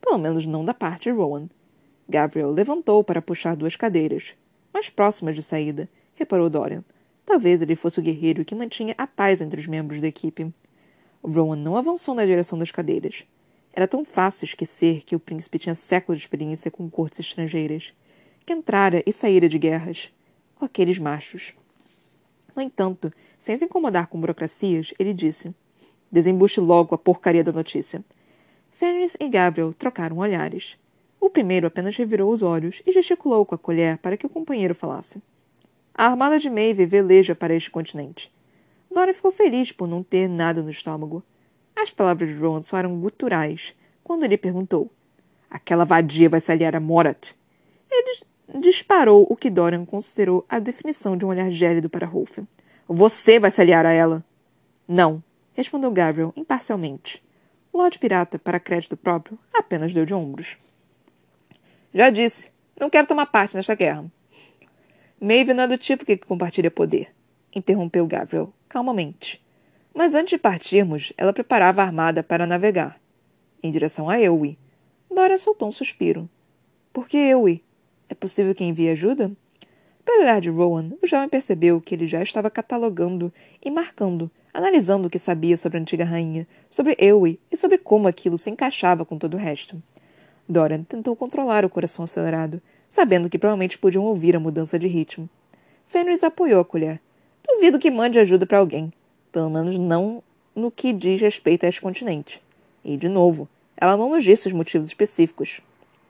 [0.00, 1.48] Pelo menos não da parte de Rowan.
[2.08, 4.34] Gabriel levantou para puxar duas cadeiras,
[4.72, 6.84] mais próximas de saída, reparou Dorian.
[7.24, 10.52] Talvez ele fosse o guerreiro que mantinha a paz entre os membros da equipe.
[11.22, 13.24] Rowan não avançou na direção das cadeiras.
[13.76, 17.92] Era tão fácil esquecer que o príncipe tinha séculos de experiência com cortes estrangeiras,
[18.46, 20.12] que entrara e saíra de guerras,
[20.54, 21.52] com aqueles machos.
[22.54, 25.52] No entanto, sem se incomodar com burocracias, ele disse:
[26.08, 28.04] Desembuche logo a porcaria da notícia.
[28.70, 30.78] Fenris e Gabriel trocaram olhares.
[31.20, 34.74] O primeiro apenas revirou os olhos e gesticulou com a colher para que o companheiro
[34.74, 35.20] falasse.
[35.92, 38.32] A armada de Maeve veleja para este continente.
[38.88, 41.24] Dora ficou feliz por não ter nada no estômago.
[41.76, 44.90] As palavras de Ron soaram guturais quando ele perguntou:
[45.50, 47.32] Aquela vadia vai se aliar a Morat?
[47.90, 48.16] Ele
[48.60, 52.38] disparou o que Dorian considerou a definição de um olhar gélido para Rolf.
[52.88, 54.24] Você vai se aliar a ela?
[54.86, 55.22] Não,
[55.54, 57.22] respondeu Gabriel imparcialmente.
[57.72, 60.56] Lord Pirata, para crédito próprio, apenas deu de ombros.
[61.92, 64.04] Já disse, não quero tomar parte nesta guerra.
[65.20, 67.14] Maeve não é do tipo que compartilha poder,
[67.54, 69.43] interrompeu Gabriel, calmamente.
[69.94, 73.00] Mas antes de partirmos, ela preparava a armada para navegar,
[73.62, 74.58] em direção a Ewi.
[75.08, 76.28] Dora soltou um suspiro.
[76.92, 77.62] Por que Ewi?
[78.08, 79.30] É possível que envie ajuda?
[80.04, 83.32] Pelo olhar de Rowan, o jovem percebeu que ele já estava catalogando
[83.64, 88.08] e marcando, analisando o que sabia sobre a antiga rainha, sobre Ewi e sobre como
[88.08, 89.80] aquilo se encaixava com todo o resto.
[90.48, 95.30] Dorian tentou controlar o coração acelerado, sabendo que provavelmente podiam ouvir a mudança de ritmo.
[95.86, 97.00] Fenris apoiou a colher.
[97.46, 98.92] Duvido que mande ajuda para alguém
[99.34, 100.22] pelo menos não
[100.54, 102.40] no que diz respeito a este continente.
[102.84, 105.60] E, de novo, ela não nos disse os motivos específicos.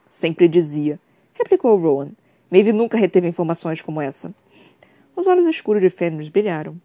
[0.07, 1.01] Sempre dizia,
[1.33, 2.11] replicou Rowan.
[2.51, 4.35] Maeve nunca reteve informações como essa.
[5.17, 6.77] Os olhos escuros de Fenris brilharam.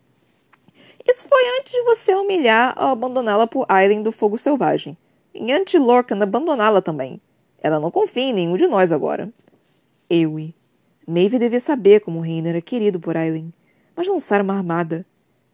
[1.06, 4.98] Isso foi antes de você humilhar ao abandoná-la por Aileen do Fogo Selvagem.
[5.34, 7.20] E antes de Lorcan abandoná-la também.
[7.62, 9.30] Ela não confia em nenhum de nós agora.
[10.10, 10.56] Ewe.
[11.06, 13.52] Maeve devia saber como o reino era querido por Aileen.
[13.94, 15.06] Mas lançar uma armada,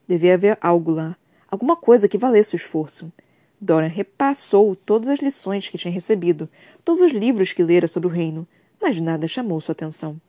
[0.07, 1.17] Devia haver algo lá,
[1.49, 3.11] alguma coisa que valesse o esforço.
[3.59, 6.49] Dorian repassou todas as lições que tinha recebido,
[6.83, 8.47] todos os livros que lera sobre o reino,
[8.81, 10.19] mas nada chamou sua atenção.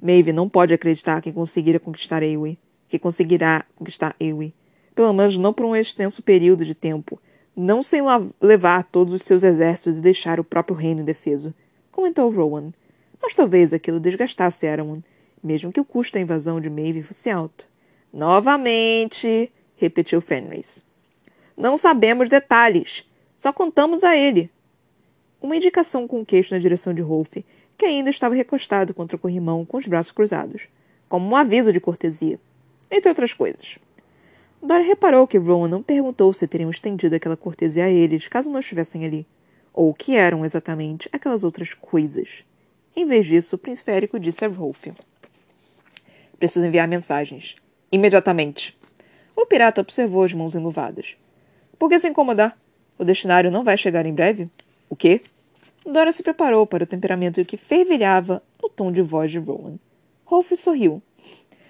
[0.00, 4.54] Maeve não pode acreditar que conseguirá conquistar Ewe, que conseguirá conquistar Ewe,
[4.94, 7.20] pelo menos não por um extenso período de tempo,
[7.54, 8.02] não sem
[8.40, 11.54] levar todos os seus exércitos e deixar o próprio reino indefeso,
[11.90, 12.72] comentou Rowan.
[13.22, 15.02] Mas talvez aquilo desgastasse Erawan,
[15.42, 17.71] mesmo que o custo da invasão de Maeve fosse alto.
[18.12, 20.84] Novamente, repetiu Fenris.
[21.56, 23.08] Não sabemos detalhes.
[23.36, 24.50] Só contamos a ele.
[25.40, 27.38] Uma indicação com o queixo na direção de Rolf,
[27.76, 30.68] que ainda estava recostado contra o corrimão com os braços cruzados,
[31.08, 32.38] como um aviso de cortesia,
[32.90, 33.78] entre outras coisas.
[34.62, 38.60] Dora reparou que Rowan não perguntou se teriam estendido aquela cortesia a eles caso não
[38.60, 39.26] estivessem ali,
[39.72, 42.44] ou o que eram exatamente aquelas outras coisas.
[42.94, 44.86] Em vez disso, o príncipe Érico disse a Rolf:
[46.38, 47.56] Preciso enviar mensagens.
[47.92, 48.74] Imediatamente.
[49.36, 51.14] O pirata observou as mãos enluvadas.
[51.78, 52.56] Por que se incomodar?
[52.98, 54.48] O destinário não vai chegar em breve?
[54.88, 55.20] O quê?
[55.84, 59.74] Dora se preparou para o temperamento que fervilhava no tom de voz de Rowan.
[60.24, 61.02] Rolf sorriu.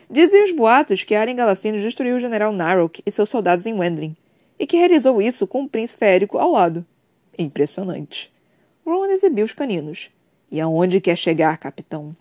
[0.09, 4.16] Dizem os boatos que Aren Galafino destruiu o general Narok e seus soldados em Wendling,
[4.61, 6.87] e que realizou isso com um príncipe Érico ao lado.
[7.37, 8.33] Impressionante.
[8.87, 10.09] Rowan exibiu os caninos.
[10.53, 12.14] E aonde quer chegar, capitão?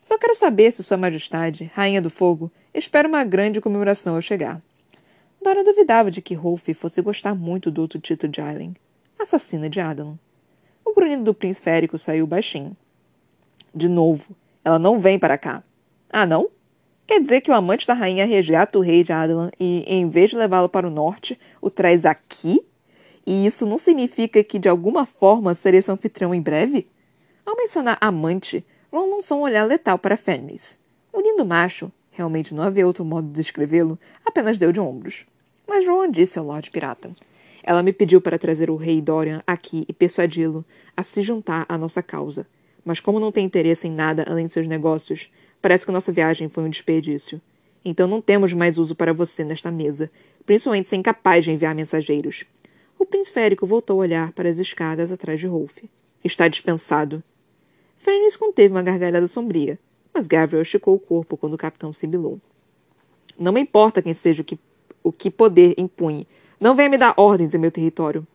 [0.00, 4.62] Só quero saber se Sua Majestade, Rainha do Fogo, Espero uma grande comemoração ao chegar.
[5.42, 8.74] Dora duvidava de que Rolf fosse gostar muito do outro título de Aileen.
[9.18, 10.18] assassina de Adelan.
[10.82, 12.74] O grunhido do príncipe férico saiu baixinho.
[13.74, 15.62] De novo, ela não vem para cá.
[16.10, 16.48] Ah, não?
[17.06, 20.30] Quer dizer que o amante da rainha resgata o rei de Adelan e, em vez
[20.30, 22.64] de levá-lo para o norte, o traz aqui?
[23.26, 26.88] E isso não significa que, de alguma forma, seria seu anfitrião em breve?
[27.44, 30.78] Ao mencionar amante, Ron lançou um olhar letal para Fenris.
[31.12, 35.26] O macho, realmente não havia outro modo de descrevê-lo, apenas deu de ombros.
[35.66, 37.10] Mas Rowan disse ao Lord Pirata.
[37.62, 40.64] Ela me pediu para trazer o rei Dorian aqui e persuadi-lo
[40.96, 42.46] a se juntar à nossa causa.
[42.84, 46.48] Mas como não tem interesse em nada além de seus negócios, parece que nossa viagem
[46.48, 47.40] foi um desperdício.
[47.84, 50.10] Então não temos mais uso para você nesta mesa,
[50.44, 52.44] principalmente se é incapaz de enviar mensageiros.
[52.98, 55.78] O príncipe férico voltou a olhar para as escadas atrás de Rolf.
[56.24, 57.22] Está dispensado.
[57.98, 59.78] Fernis conteve uma gargalhada sombria,
[60.12, 62.40] mas Gabriel esticou o corpo quando o capitão sibilou.
[63.38, 64.58] Não me importa quem seja o que,
[65.02, 66.26] o que poder impunhe.
[66.60, 68.26] Não venha me dar ordens em meu território.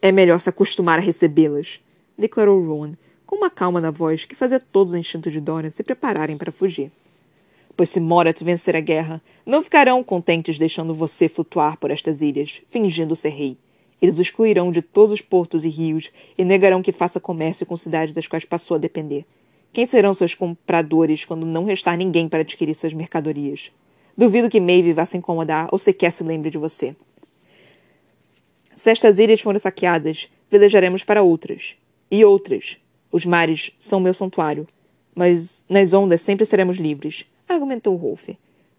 [0.00, 1.80] É melhor se acostumar a recebê-las,
[2.16, 2.94] declarou Rowan,
[3.26, 6.52] com uma calma na voz que fazia todos os instintos de Dorian se prepararem para
[6.52, 6.90] fugir.
[7.76, 12.62] Pois se Morat vencer a guerra, não ficarão contentes deixando você flutuar por estas ilhas,
[12.68, 13.56] fingindo ser rei.
[14.00, 17.76] Eles o excluirão de todos os portos e rios e negarão que faça comércio com
[17.76, 19.24] cidades das quais passou a depender.
[19.72, 23.70] Quem serão seus compradores quando não restar ninguém para adquirir suas mercadorias?
[24.16, 26.96] Duvido que Maeve vá se incomodar ou sequer se lembre de você.
[28.74, 31.76] Se estas ilhas forem saqueadas, velejaremos para outras.
[32.10, 32.78] E outras.
[33.12, 34.66] Os mares são meu santuário,
[35.14, 38.30] mas nas ondas sempre seremos livres, argumentou Rolf.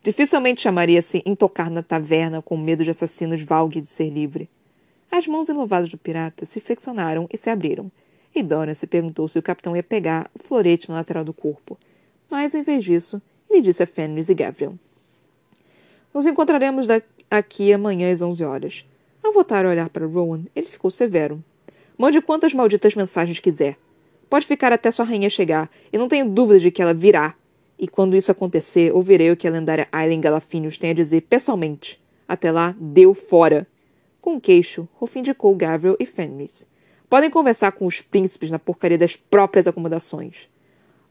[0.04, 4.50] Dificilmente chamaria-se em tocar na taverna com medo de assassinos valgue de ser livre.
[5.12, 7.92] As mãos enluvadas do pirata se flexionaram e se abriram,
[8.34, 11.78] e Dora se perguntou se o capitão ia pegar o florete na lateral do corpo.
[12.30, 14.76] Mas, em vez disso, ele disse a Fenris e Gabriel.
[16.14, 16.88] Nos encontraremos
[17.30, 18.86] aqui amanhã às onze horas.
[19.24, 21.44] Ao voltar a olhar para Rowan, ele ficou severo.
[21.98, 23.78] Mande quantas malditas mensagens quiser.
[24.30, 27.36] Pode ficar até sua rainha chegar, e não tenho dúvida de que ela virá.
[27.78, 32.02] E quando isso acontecer, ouvirei o que a lendária Aileen Galafinius tem a dizer pessoalmente.
[32.28, 33.68] Até lá, deu fora.
[34.22, 36.66] Com o queixo, Rolf indicou Gabriel e Fenris.
[37.12, 40.50] Podem conversar com os príncipes na porcaria das próprias acomodações.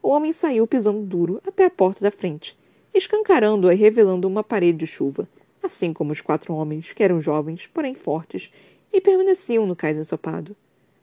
[0.01, 2.57] O homem saiu pisando duro até a porta da frente,
[2.91, 5.29] escancarando-a e revelando uma parede de chuva,
[5.61, 8.51] assim como os quatro homens, que eram jovens, porém fortes,
[8.91, 10.55] e permaneciam no cais ensopado.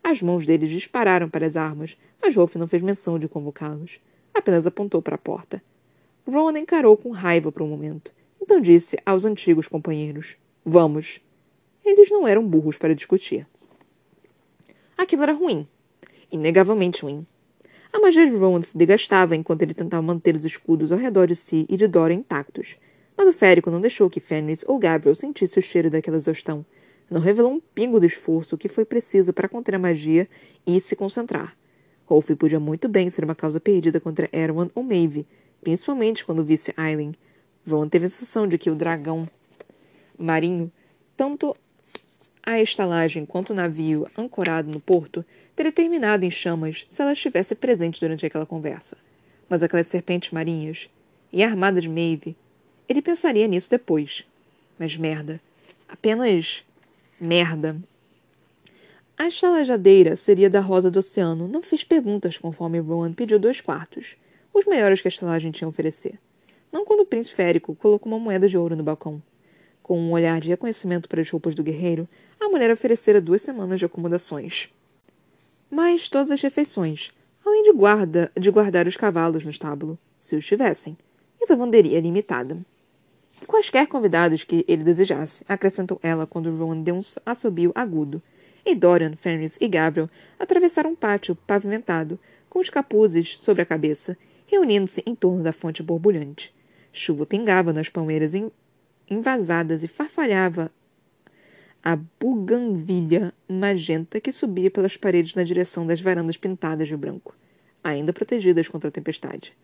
[0.02, 4.00] As mãos deles dispararam para as armas, mas Rolf não fez menção de convocá-los.
[4.34, 5.62] Apenas apontou para a porta.
[6.26, 8.12] Rowan encarou com raiva por um momento.
[8.42, 11.20] Então disse aos antigos companheiros: Vamos.
[11.84, 13.46] Eles não eram burros para discutir.
[14.98, 15.66] Aquilo era ruim.
[16.30, 17.26] Inegavelmente ruim.
[17.90, 21.34] A magia de Rowan se desgastava enquanto ele tentava manter os escudos ao redor de
[21.34, 22.76] si e de Dora intactos.
[23.16, 26.66] Mas o férico não deixou que Fenris ou Gabriel sentisse o cheiro daquela exaustão
[27.10, 30.28] não revelou um pingo do esforço que foi preciso para conter a magia
[30.66, 31.56] e se concentrar.
[32.04, 35.26] Rolf podia muito bem ser uma causa perdida contra Erwan ou Maeve,
[35.60, 37.14] principalmente quando visse Aileen.
[37.66, 39.28] Ron teve a sensação de que o dragão
[40.18, 40.70] marinho,
[41.16, 41.54] tanto
[42.52, 45.24] a estalagem quanto o navio ancorado no porto,
[45.54, 48.96] teria terminado em chamas se ela estivesse presente durante aquela conversa.
[49.48, 50.88] Mas aquelas serpentes marinhas,
[51.32, 52.36] e a armada de Maeve,
[52.88, 54.24] ele pensaria nisso depois.
[54.78, 55.40] Mas merda.
[55.88, 56.64] Apenas
[57.20, 57.76] Merda.
[59.16, 61.48] A estalajadeira seria da Rosa do Oceano.
[61.48, 64.16] Não fez perguntas conforme Rowan pediu dois quartos,
[64.54, 66.18] os melhores que a estalagem tinha a oferecer.
[66.70, 69.20] Não quando o príncipe férico colocou uma moeda de ouro no balcão.
[69.88, 72.06] Com um olhar de reconhecimento para as roupas do guerreiro,
[72.38, 74.68] a mulher oferecera duas semanas de acomodações.
[75.70, 77.10] Mas todas as refeições,
[77.42, 80.94] além de, guarda, de guardar os cavalos no estábulo, se os tivessem,
[81.40, 82.58] e lavanderia limitada
[83.48, 88.22] quaisquer convidados que ele desejasse, acrescentou ela quando Rowan deu um assobio agudo.
[88.64, 92.20] E Dorian, Fenris e Gabriel atravessaram um pátio pavimentado,
[92.50, 96.54] com os capuzes sobre a cabeça, reunindo-se em torno da fonte borbulhante.
[96.92, 98.34] Chuva pingava nas palmeiras
[99.10, 100.70] envasadas e farfalhava
[101.82, 107.34] a buganvilha magenta que subia pelas paredes na direção das varandas pintadas de branco,
[107.82, 109.56] ainda protegidas contra a tempestade.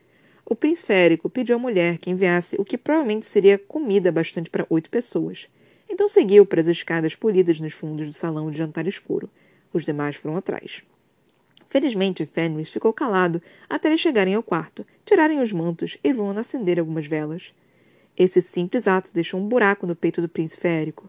[0.46, 4.66] O príncipe Érico pediu à mulher que enviasse o que provavelmente seria comida bastante para
[4.68, 5.48] oito pessoas.
[5.88, 9.28] Então seguiu para as escadas polidas nos fundos do salão de jantar escuro.
[9.72, 10.82] Os demais foram atrás.
[11.68, 16.78] Felizmente, Fenris ficou calado até eles chegarem ao quarto, tirarem os mantos e Ron acender
[16.78, 17.52] algumas velas.
[18.16, 21.08] Esse simples ato deixou um buraco no peito do príncipe Érico.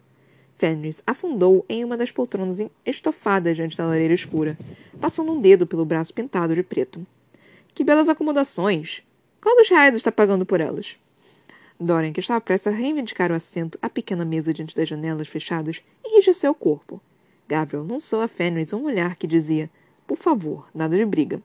[0.58, 4.58] Fenris afundou em uma das poltronas estofadas diante da lareira escura,
[5.00, 7.06] passando um dedo pelo braço pintado de preto.
[7.74, 9.04] Que belas acomodações!
[9.42, 10.98] Qual dos reais está pagando por elas?
[11.80, 15.84] Dorian, que estava prestes a reivindicar o assento à pequena mesa diante das janelas fechadas,
[16.04, 17.02] enrijeceu o corpo.
[17.48, 19.70] Gabriel lançou a Fenris um olhar que dizia:
[20.08, 21.42] Por favor, nada de briga.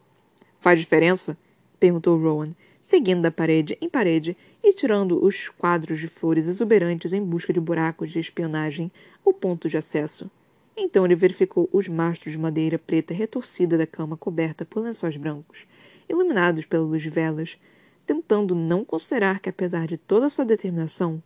[0.61, 1.37] Faz diferença?
[1.79, 2.55] perguntou Rowan,
[2.91, 7.61] seguindo da parede em parede e tirando os quadros de flores exuberantes em busca de
[7.61, 8.91] buracos de espionagem
[9.25, 10.29] ou pontos de acesso.
[10.77, 15.69] Então ele verificou os mastros de madeira preta retorcida da cama coberta por lençóis brancos,
[16.09, 17.57] iluminados pela luz de velas,
[18.05, 21.23] tentando não considerar que, apesar de toda sua determinação,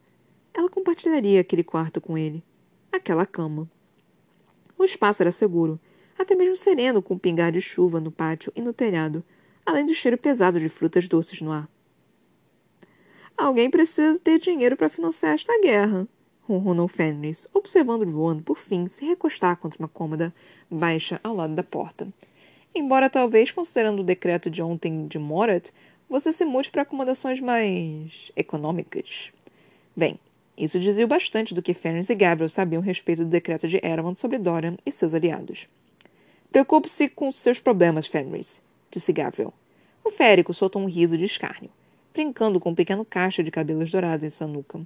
[0.52, 2.44] ela compartilharia aquele quarto com ele,
[2.92, 3.66] aquela cama.
[4.76, 5.80] O espaço era seguro,
[6.18, 9.24] até mesmo sereno com um pingar de chuva no pátio e no telhado,
[9.64, 11.68] além do cheiro pesado de frutas doces no ar.
[13.36, 16.06] Alguém precisa ter dinheiro para financiar esta guerra,
[16.42, 20.32] ronronou Fenris, observando Rowan, por fim, se recostar contra uma cômoda
[20.70, 22.06] baixa ao lado da porta.
[22.74, 25.70] Embora talvez, considerando o decreto de ontem de Morat,
[26.08, 29.32] você se mude para acomodações mais econômicas.
[29.96, 30.18] Bem,
[30.56, 34.14] isso dizia bastante do que Fenris e Gabriel sabiam a respeito do decreto de Erawan
[34.14, 35.68] sobre Dorian e seus aliados.
[36.52, 38.62] Preocupe-se com seus problemas, Fenris,
[38.98, 39.52] disse.
[40.04, 41.70] O férico soltou um riso de escárnio,
[42.12, 44.80] brincando com um pequeno caixa de cabelos dourados em sua nuca.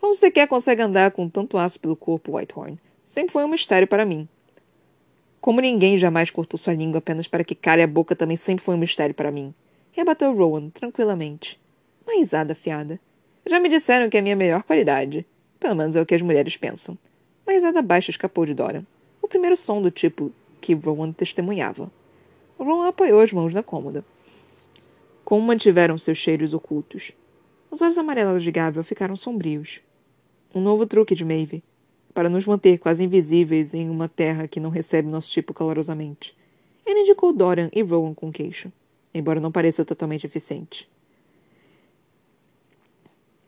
[0.00, 2.78] Como você quer consegue andar com tanto aço pelo corpo, Whitehorn?
[3.04, 4.28] Sempre foi um mistério para mim.
[5.40, 8.74] Como ninguém jamais cortou sua língua apenas para que cale a boca também sempre foi
[8.74, 9.54] um mistério para mim.
[9.92, 11.60] Rebateu Rowan, tranquilamente.
[12.06, 13.00] Uma risada afiada.
[13.44, 15.26] Já me disseram que é a minha melhor qualidade.
[15.58, 16.96] Pelo menos é o que as mulheres pensam.
[17.46, 18.84] Uma risada baixa escapou de Dora.
[19.20, 21.90] O primeiro som do tipo que Rowan testemunhava.
[22.64, 24.04] Rowan apoiou as mãos na cômoda.
[25.24, 27.12] Como mantiveram seus cheiros ocultos?
[27.70, 29.80] Os olhos amarelos de Gabriel ficaram sombrios.
[30.54, 31.62] Um novo truque de Maeve,
[32.12, 36.36] para nos manter quase invisíveis em uma terra que não recebe nosso tipo calorosamente.
[36.84, 38.70] Ele indicou Dorian e Rowan com queixo,
[39.14, 40.88] embora não pareça totalmente eficiente.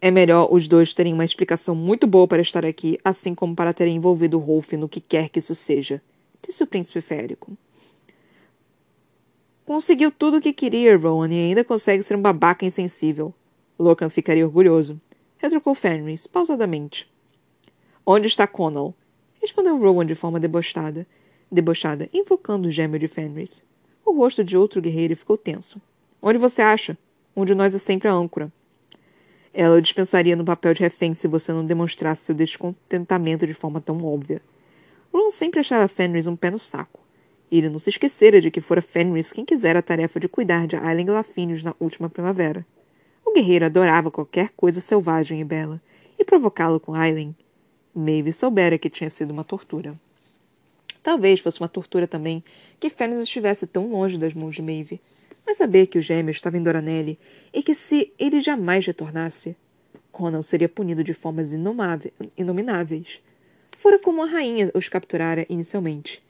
[0.01, 3.75] É melhor os dois terem uma explicação muito boa para estar aqui, assim como para
[3.75, 6.01] terem envolvido Rolf no que quer que isso seja,
[6.47, 7.57] disse o príncipe férico.
[9.65, 13.33] Conseguiu tudo o que queria, Rowan, e ainda consegue ser um babaca insensível.
[13.79, 15.01] Lorcan ficaria orgulhoso
[15.43, 17.13] retrucou Fenris, pausadamente.
[18.07, 18.95] Onde está Connell?
[19.41, 21.05] Respondeu Rowan de forma debochada,
[21.51, 23.65] debochada, invocando o gêmeo de Fenris.
[24.05, 25.83] O rosto de outro guerreiro ficou tenso.
[26.23, 26.97] Onde você acha?
[27.35, 28.53] Um de nós é sempre a âncora.
[29.53, 33.81] Ela o dispensaria no papel de refém se você não demonstrasse seu descontentamento de forma
[33.81, 34.41] tão óbvia.
[35.13, 37.01] Rowan sempre achava Fenris um pé no saco.
[37.53, 40.75] Ele não se esquecera de que fora Fenris quem quisera a tarefa de cuidar de
[40.75, 42.65] Aileen Glafinius na última primavera.
[43.23, 45.79] O guerreiro adorava qualquer coisa selvagem e bela,
[46.19, 47.37] e provocá-lo com Aileen.
[47.95, 49.95] Maeve soubera que tinha sido uma tortura.
[51.03, 52.43] Talvez fosse uma tortura também
[52.81, 54.99] que Fênix estivesse tão longe das mãos de Maeve,
[55.45, 57.19] mas saber que o gêmeo estava em Doranelli
[57.53, 59.55] e que se ele jamais retornasse,
[60.11, 63.21] Conan seria punido de formas inomináveis.
[63.77, 66.23] Fora como a rainha os capturara inicialmente.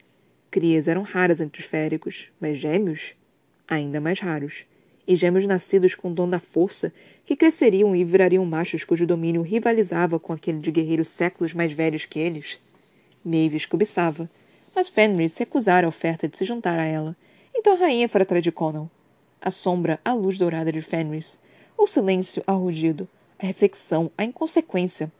[0.53, 3.15] Crias eram raras entre os féricos, mas gêmeos?
[3.67, 4.67] Ainda mais raros
[5.07, 6.93] e gêmeos nascidos com o dom da força,
[7.25, 12.05] que cresceriam e virariam machos cujo domínio rivalizava com aquele de guerreiros séculos mais velhos
[12.05, 12.59] que eles.
[13.25, 14.29] Mavis cobiçava,
[14.75, 17.17] mas Fenris recusara a oferta de se juntar a ela,
[17.55, 18.87] então a rainha fora atrás de Conan.
[19.41, 21.39] A sombra, a luz dourada de Fenris,
[21.75, 25.11] o silêncio ao rugido, a reflexão, a inconsequência.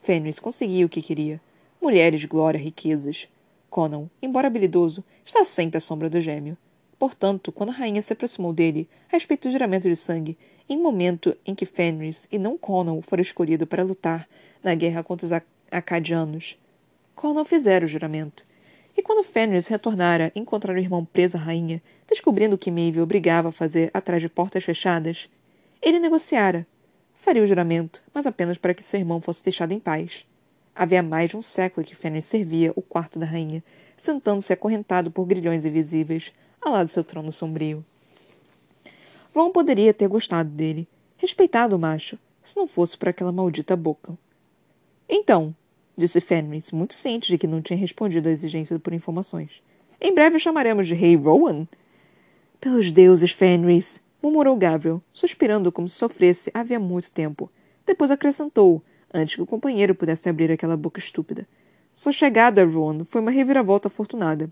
[0.00, 1.38] Fenris conseguia o que queria.
[1.78, 3.28] Mulheres, glória, riquezas.
[3.70, 6.56] Conan, embora habilidoso, está sempre à sombra do gêmeo.
[6.98, 10.36] Portanto, quando a rainha se aproximou dele, a respeito do juramento de sangue,
[10.68, 14.28] em momento em que Fenris e não Conan fora escolhido para lutar
[14.62, 15.32] na guerra contra os
[15.70, 16.58] Acadianos,
[17.14, 18.46] Conan fizera o juramento.
[18.96, 23.00] E quando Fenris retornara e encontrar o irmão preso à rainha, descobrindo o que Maeve
[23.00, 25.28] obrigava a fazer atrás de portas fechadas,
[25.80, 26.66] ele negociara.
[27.14, 30.27] Faria o juramento, mas apenas para que seu irmão fosse deixado em paz.
[30.80, 33.64] Havia mais de um século que Fenris servia o quarto da rainha,
[33.96, 37.84] sentando-se acorrentado por grilhões invisíveis, ao lado do seu trono sombrio.
[39.34, 44.16] Ron poderia ter gostado dele, respeitado o macho, se não fosse por aquela maldita boca.
[45.08, 45.52] Então,
[45.96, 49.60] disse Fenris, muito ciente de que não tinha respondido à exigência por informações.
[50.00, 51.66] Em breve chamaremos de Rei Rowan?
[52.60, 57.50] Pelos deuses, Fenris, murmurou Gabriel, suspirando como se sofresse havia muito tempo.
[57.84, 58.80] Depois acrescentou,
[59.12, 61.46] antes que o companheiro pudesse abrir aquela boca estúpida.
[61.92, 64.50] Sua chegada, Ron, foi uma reviravolta afortunada.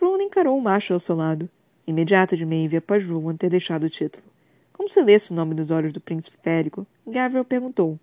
[0.00, 1.48] Rowan encarou o macho ao seu lado,
[1.86, 4.24] imediato de Maeve após Rowan ter deixado o título.
[4.72, 7.98] Como se lesse o nome nos olhos do príncipe férico, Gabriel perguntou: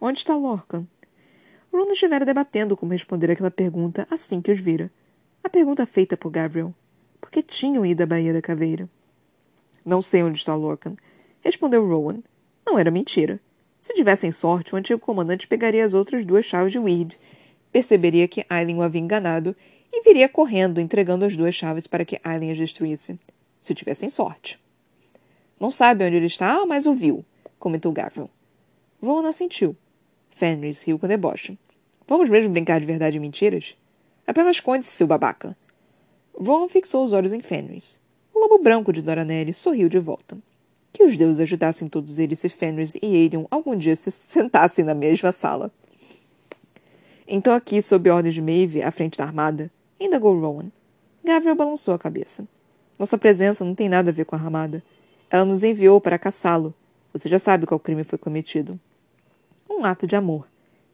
[0.00, 0.86] Onde está Lorcan?
[1.72, 4.90] Rowan estivera debatendo como responder aquela pergunta assim que os vira.
[5.42, 6.74] A pergunta feita por Gabriel.
[7.20, 8.88] Por que tinham ido à Baía da Caveira?
[9.84, 10.96] Não sei onde está Lorcan,
[11.40, 12.18] respondeu Rowan.
[12.66, 13.40] Não era mentira.
[13.80, 17.18] Se tivessem sorte, o antigo comandante pegaria as outras duas chaves de Weird
[17.72, 19.56] perceberia que Aileen o havia enganado
[19.92, 23.16] e viria correndo, entregando as duas chaves para que Aileen as destruísse,
[23.62, 24.58] se tivessem sorte.
[25.58, 27.24] Não sabe onde ele está, mas o viu,
[27.58, 28.30] comentou Gavril.
[29.02, 29.76] Ron assentiu.
[30.30, 31.58] Fenris riu com deboche.
[32.06, 33.76] Vamos mesmo brincar de verdade e mentiras?
[34.26, 35.56] Apenas conte-se, seu babaca.
[36.34, 38.00] Ron fixou os olhos em Fenris.
[38.32, 40.38] O lobo branco de Doranelli sorriu de volta.
[40.92, 44.94] Que os deuses ajudassem todos eles se Fenris e Aiden algum dia se sentassem na
[44.94, 45.70] mesma sala.
[47.32, 49.70] Então aqui, sob ordem de Maeve, à frente da armada,
[50.00, 50.70] indagou Rowan.
[51.24, 52.44] Gabriel balançou a cabeça.
[52.98, 54.82] Nossa presença não tem nada a ver com a armada.
[55.30, 56.74] Ela nos enviou para caçá-lo.
[57.12, 58.78] Você já sabe qual crime foi cometido.
[59.70, 60.48] Um ato de amor.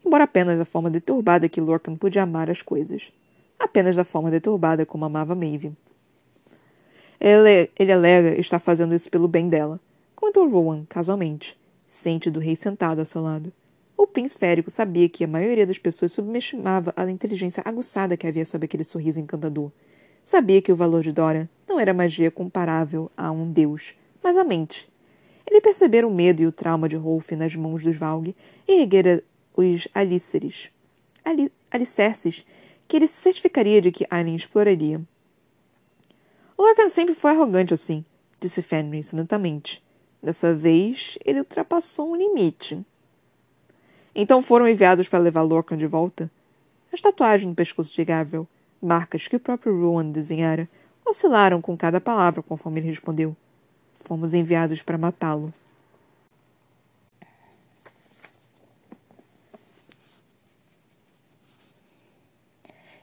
[0.04, 3.10] Embora apenas da forma deturbada que Lorcan podia amar as coisas.
[3.58, 5.72] Apenas da forma deturbada como amava Maeve.
[7.18, 9.80] Ele, ele alega estar fazendo isso pelo bem dela,
[10.26, 11.56] comentou Rowan, casualmente,
[11.86, 13.52] ciente do rei sentado ao seu lado.
[13.96, 18.44] O príncipe férico sabia que a maioria das pessoas subestimava a inteligência aguçada que havia
[18.44, 19.70] sob aquele sorriso encantador.
[20.24, 24.42] Sabia que o valor de Dora não era magia comparável a um deus, mas a
[24.42, 24.90] mente.
[25.46, 28.34] Ele percebera o medo e o trauma de Rolf nas mãos dos Valg
[28.66, 29.22] e erguera
[29.56, 30.70] os alíceres,
[31.24, 32.44] ali, alicerces
[32.88, 35.00] que ele se certificaria de que Aileen exploraria.
[36.58, 38.04] Lorcan sempre foi arrogante assim,
[38.40, 39.85] disse Fenris lentamente.
[40.22, 42.84] Dessa vez, ele ultrapassou um limite.
[44.14, 46.30] Então foram enviados para levar Lorcan de volta?
[46.92, 48.48] As tatuagens no pescoço de Gabriel,
[48.80, 50.68] marcas que o próprio Rowan desenhara,
[51.04, 53.36] oscilaram com cada palavra conforme ele respondeu.
[54.00, 55.52] Fomos enviados para matá-lo.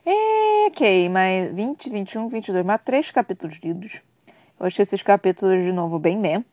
[0.04, 4.02] É, ok, mas 20, 21, 22, mas três capítulos lidos.
[4.58, 6.44] Eu achei esses capítulos, de novo, bem meh.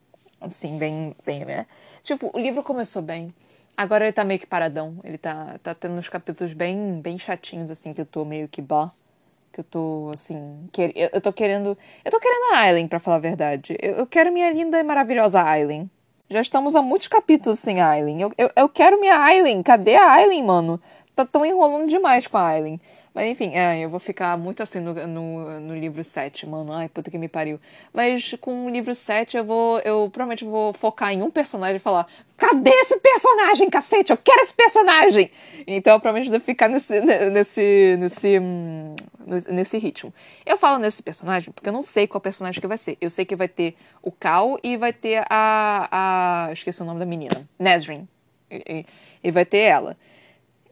[0.42, 1.66] Assim, bem, bem meh.
[2.04, 3.34] Tipo, o livro começou bem.
[3.78, 5.00] Agora ele tá meio que paradão.
[5.04, 8.62] Ele tá, tá tendo uns capítulos bem, bem chatinhos, assim, que eu tô meio que
[8.62, 8.92] bó
[9.52, 13.00] que eu tô, assim, que, eu, eu tô querendo, eu tô querendo a Aileen, para
[13.00, 13.78] falar a verdade.
[13.82, 15.90] Eu, eu, quero minha linda e maravilhosa Aileen.
[16.30, 18.22] Já estamos há muitos capítulos sem Aileen.
[18.22, 19.62] Eu, eu, eu quero minha Aileen.
[19.62, 20.82] Cadê a Aileen, mano?
[21.14, 22.80] Tá tão enrolando demais com a Aileen.
[23.14, 26.72] Mas enfim, é, eu vou ficar muito assim no, no, no, livro 7, mano.
[26.72, 27.60] Ai, puta que me pariu.
[27.94, 29.80] Mas com o livro 7 eu vou.
[29.80, 32.08] Eu provavelmente vou focar em um personagem e falar:
[32.38, 34.12] Cadê esse personagem, cacete?
[34.12, 35.30] Eu quero esse personagem!
[35.68, 38.40] Então eu provavelmente vou ficar nesse, nesse, nesse,
[39.52, 40.14] nesse ritmo.
[40.46, 42.98] Eu falo nesse personagem porque eu não sei qual personagem que vai ser.
[43.02, 46.48] Eu sei que vai ter o Cal e vai ter a.
[46.48, 47.46] a esqueci o nome da menina.
[47.60, 48.08] Nesrin.
[48.50, 48.86] E,
[49.22, 49.98] e vai ter ela.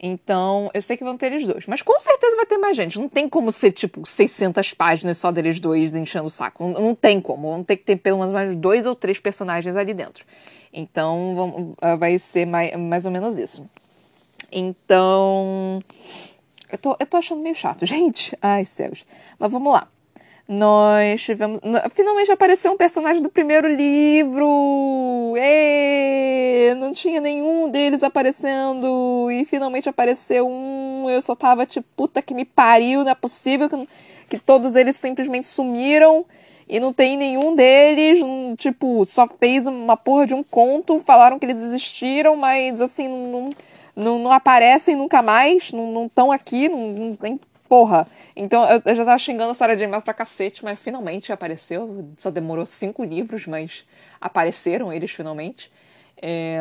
[0.02, 1.66] Então, eu sei que vão ter eles dois.
[1.66, 2.98] Mas com certeza vai ter mais gente.
[2.98, 6.64] Não tem como ser, tipo, 600 páginas só deles dois enchendo o saco.
[6.64, 7.50] Não, não tem como.
[7.50, 10.24] Vão ter que ter pelo menos mais dois ou três personagens ali dentro.
[10.72, 13.68] Então, ah, vai ser mais, mais ou menos isso.
[14.50, 15.80] Então.
[16.72, 18.34] Eu tô, eu tô achando meio chato, gente.
[18.40, 19.04] Ai, céus.
[19.38, 19.86] Mas vamos lá
[20.52, 21.60] nós tivemos.
[21.92, 25.34] Finalmente apareceu um personagem do primeiro livro!
[25.36, 26.74] Êêê!
[26.74, 29.30] Não tinha nenhum deles aparecendo!
[29.30, 31.08] E finalmente apareceu um.
[31.08, 33.88] Eu só tava tipo, puta que me pariu, não é possível que,
[34.28, 36.26] que todos eles simplesmente sumiram
[36.68, 38.18] e não tem nenhum deles.
[38.58, 43.50] Tipo, só fez uma porra de um conto, falaram que eles existiram, mas assim, não,
[43.94, 47.38] não, não aparecem nunca mais, não estão aqui, não, não tem
[47.70, 48.08] porra.
[48.34, 49.86] Então eu, eu já tava xingando a Sarah J.
[49.86, 52.10] Maas pra cacete, mas finalmente apareceu.
[52.18, 53.86] Só demorou cinco livros, mas
[54.20, 55.70] apareceram eles finalmente.
[56.20, 56.58] É...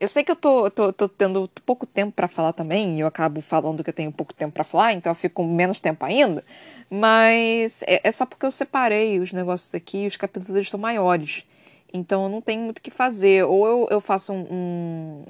[0.00, 3.06] Eu sei que eu tô, tô, tô tendo pouco tempo para falar também, e eu
[3.06, 6.04] acabo falando que eu tenho pouco tempo para falar, então eu fico com menos tempo
[6.04, 6.44] ainda.
[6.90, 11.44] Mas é, é só porque eu separei os negócios aqui, os capítulos eles são maiores.
[11.92, 13.44] Então eu não tenho muito o que fazer.
[13.44, 14.46] Ou eu, eu faço um,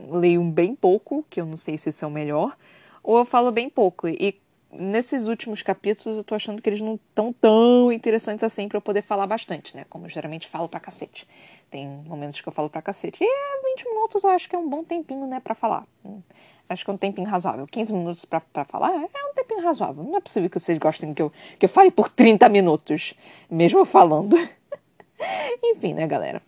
[0.09, 0.19] um.
[0.19, 2.57] leio um bem pouco, que eu não sei se isso é o melhor
[3.05, 4.09] ou eu falo bem pouco.
[4.09, 4.41] E
[4.73, 8.83] nesses últimos capítulos eu tô achando que eles não estão tão interessantes assim para eu
[8.83, 9.85] poder falar bastante, né?
[9.89, 11.29] Como eu geralmente falo pra cacete.
[11.71, 13.23] Tem momentos que eu falo pra cacete.
[13.23, 15.87] E é, 20 minutos eu acho que é um bom tempinho, né, pra falar.
[16.05, 16.21] Hum,
[16.69, 17.67] acho que é um tempinho razoável.
[17.67, 20.03] 15 minutos pra falar é um tempinho razoável.
[20.03, 23.15] Não é possível que vocês gostem que eu, que eu fale por 30 minutos,
[23.51, 24.37] mesmo falando.
[25.63, 26.43] Enfim, né, galera?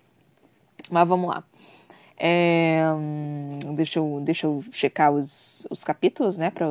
[0.90, 1.44] Mas vamos lá.
[2.18, 2.80] É,
[3.74, 6.66] deixa, eu, deixa eu checar os, os capítulos, né, para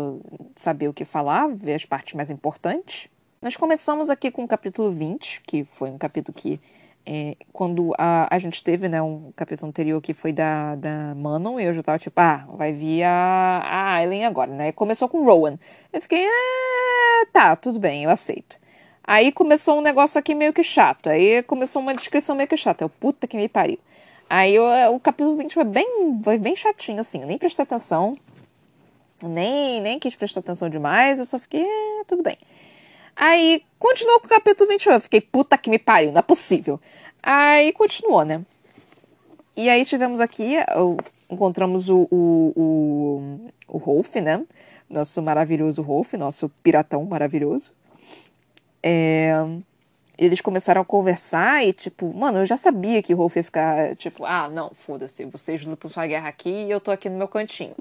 [0.55, 3.07] saber o que falar, ver as partes mais importantes.
[3.41, 6.59] Nós começamos aqui com o capítulo 20, que foi um capítulo que,
[7.05, 11.59] é, quando a, a gente teve, né, um capítulo anterior que foi da, da Manon,
[11.59, 13.11] e eu já tava tipo, ah, vai vir a,
[13.63, 14.71] a Aileen agora, né?
[14.71, 15.59] Começou com Rowan.
[15.93, 18.57] Eu fiquei, ah, tá, tudo bem, eu aceito.
[19.03, 21.07] Aí começou um negócio aqui meio que chato.
[21.07, 22.83] Aí começou uma descrição meio que chata.
[22.83, 23.77] Eu, puta que me pariu.
[24.29, 28.13] Aí o, o capítulo 20 foi bem, foi bem chatinho, assim, eu nem prestei atenção.
[29.23, 32.37] Nem, nem quis prestar atenção demais, eu só fiquei, é, tudo bem.
[33.15, 34.93] Aí continuou com o capítulo 21.
[34.93, 36.79] Eu fiquei, puta que me pariu, não é possível.
[37.23, 38.43] Aí continuou, né?
[39.55, 40.55] E aí tivemos aqui,
[41.29, 44.43] encontramos o, o, o, o Rolf, né?
[44.89, 47.71] Nosso maravilhoso Rolf, nosso piratão maravilhoso.
[48.83, 49.33] É,
[50.17, 53.95] eles começaram a conversar e, tipo, mano, eu já sabia que o Rolf ia ficar,
[53.95, 57.27] tipo, ah, não, foda-se, vocês lutam sua guerra aqui e eu tô aqui no meu
[57.27, 57.75] cantinho.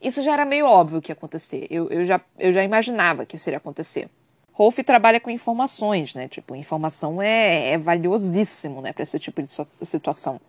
[0.00, 1.66] Isso já era meio óbvio que ia acontecer.
[1.70, 4.08] Eu, eu, já, eu já imaginava que isso iria acontecer.
[4.52, 6.28] Rolf trabalha com informações, né?
[6.28, 10.40] Tipo, informação é, é valiosíssimo, né, para esse tipo de situação.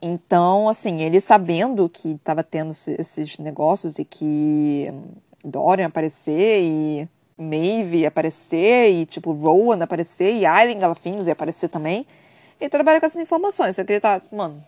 [0.00, 4.92] Então, assim, ele sabendo que estava tendo esses negócios e que
[5.44, 7.08] Dorian aparecer e
[7.38, 12.06] Maeve aparecer e, tipo, Rowan aparecer e Aileen Galafins ia aparecer também,
[12.60, 13.76] ele trabalha com essas informações.
[13.76, 14.64] Só que ele tá, mano,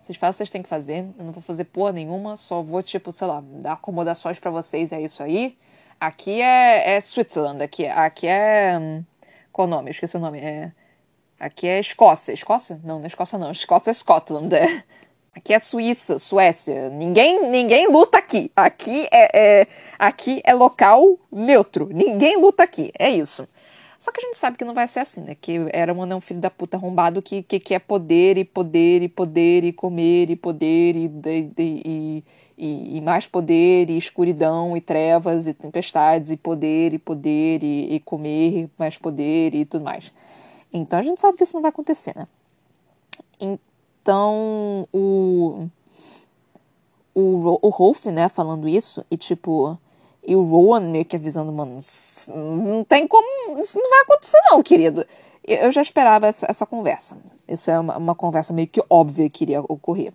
[0.00, 2.62] vocês fazem o que vocês têm que fazer, eu não vou fazer porra nenhuma, só
[2.62, 5.56] vou, tipo, sei lá, dar acomodações para vocês, é isso aí.
[5.98, 8.78] Aqui é, é Switzerland, aqui, aqui é.
[8.78, 9.04] Hum,
[9.52, 9.88] qual o nome?
[9.88, 10.38] Eu esqueci o nome.
[10.40, 10.72] É,
[11.38, 12.32] aqui é Escócia.
[12.32, 12.80] Escócia?
[12.84, 13.50] Não, não é Escócia, não.
[13.50, 14.54] Escócia é Scotland.
[14.54, 14.84] É.
[15.34, 16.90] Aqui é Suíça, Suécia.
[16.90, 18.52] Ninguém, ninguém luta aqui.
[18.54, 19.66] Aqui é, é,
[19.98, 21.88] aqui é local neutro.
[21.92, 22.92] Ninguém luta aqui.
[22.98, 23.48] É isso.
[23.98, 25.34] Só que a gente sabe que não vai ser assim, né?
[25.34, 29.64] Que era um filho da puta arrombado que, que quer poder e poder e poder
[29.64, 32.24] e comer e poder e, e, e
[32.56, 37.96] e, e, mais poder, e escuridão, e trevas, e tempestades, e poder, e poder, e,
[37.96, 40.12] e comer mais poder e tudo mais.
[40.72, 42.28] Então a gente sabe que isso não vai acontecer, né?
[43.40, 43.58] Então
[44.12, 45.68] o.
[47.16, 49.78] O, o Rolf, né, falando isso, e tipo.
[50.26, 51.78] E o Rowan meio que avisando, mano,
[52.34, 53.60] não tem como.
[53.60, 55.06] Isso não vai acontecer, não, querido.
[55.46, 57.18] Eu já esperava essa, essa conversa.
[57.46, 60.12] Isso é uma, uma conversa meio que óbvia que iria ocorrer.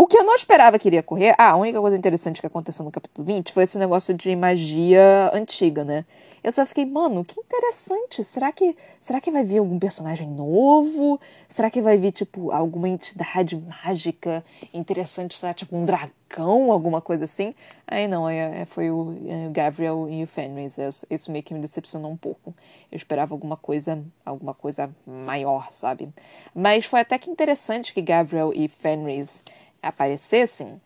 [0.00, 1.34] O que eu não esperava que iria ocorrer.
[1.36, 5.28] Ah, a única coisa interessante que aconteceu no capítulo 20 foi esse negócio de magia
[5.34, 6.04] antiga, né?
[6.40, 8.22] Eu só fiquei, mano, que interessante.
[8.22, 11.18] Será que, será que vai vir algum personagem novo?
[11.48, 15.36] Será que vai vir, tipo, alguma entidade mágica interessante?
[15.36, 17.52] Será, tipo, um dragão, alguma coisa assim?
[17.84, 20.76] Aí não, é, foi o, é, Gabriel e o Fenris.
[21.10, 22.54] Isso meio que me decepcionou um pouco.
[22.92, 26.08] Eu esperava alguma coisa, alguma coisa maior, sabe?
[26.54, 29.42] Mas foi até que interessante que Gabriel e Fenris
[29.82, 30.80] aparecessem,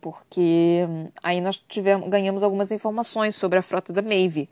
[0.00, 0.84] porque
[1.22, 4.48] aí nós tivemos, ganhamos algumas informações sobre a frota da Maeve,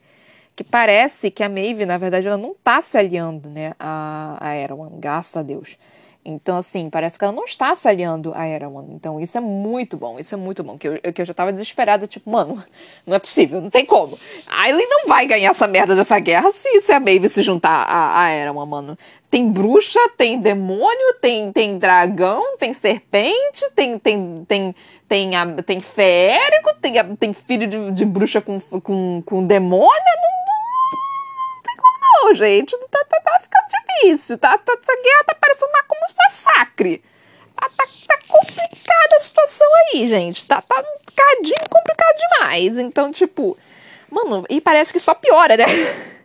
[0.57, 4.57] que parece que a Maeve, na verdade, ela não está se aliando né, a, a
[4.57, 5.79] Erwan, graças a Deus.
[6.31, 8.85] Então, assim, parece que ela não está se aliando a Erawan.
[8.91, 10.77] Então, isso é muito bom, isso é muito bom.
[10.77, 12.63] Que eu, que eu já tava desesperada, tipo, mano,
[13.07, 14.19] não é possível, não tem como.
[14.47, 17.87] A Aileen não vai ganhar essa merda dessa guerra se, se a Maeve se juntar
[17.89, 18.99] a, a Erawan, mano.
[19.31, 24.75] Tem bruxa, tem demônio, tem, tem dragão, tem serpente, tem, tem, tem,
[25.09, 29.89] tem, a, tem férico, tem, tem filho de, de bruxa com, com, com demônio.
[29.89, 32.77] Não, não, não tem como não, gente.
[32.91, 34.57] Tá, tá, tá ficando difícil, tá?
[34.59, 37.03] tá essa guerra tá parecendo uma, como um massacre.
[37.57, 40.47] Tá, tá, tá, complicada a situação aí, gente.
[40.47, 42.79] Tá, tá um bocadinho complicado demais.
[42.79, 43.59] Então, tipo,
[44.11, 45.65] mano, e parece que só piora, né?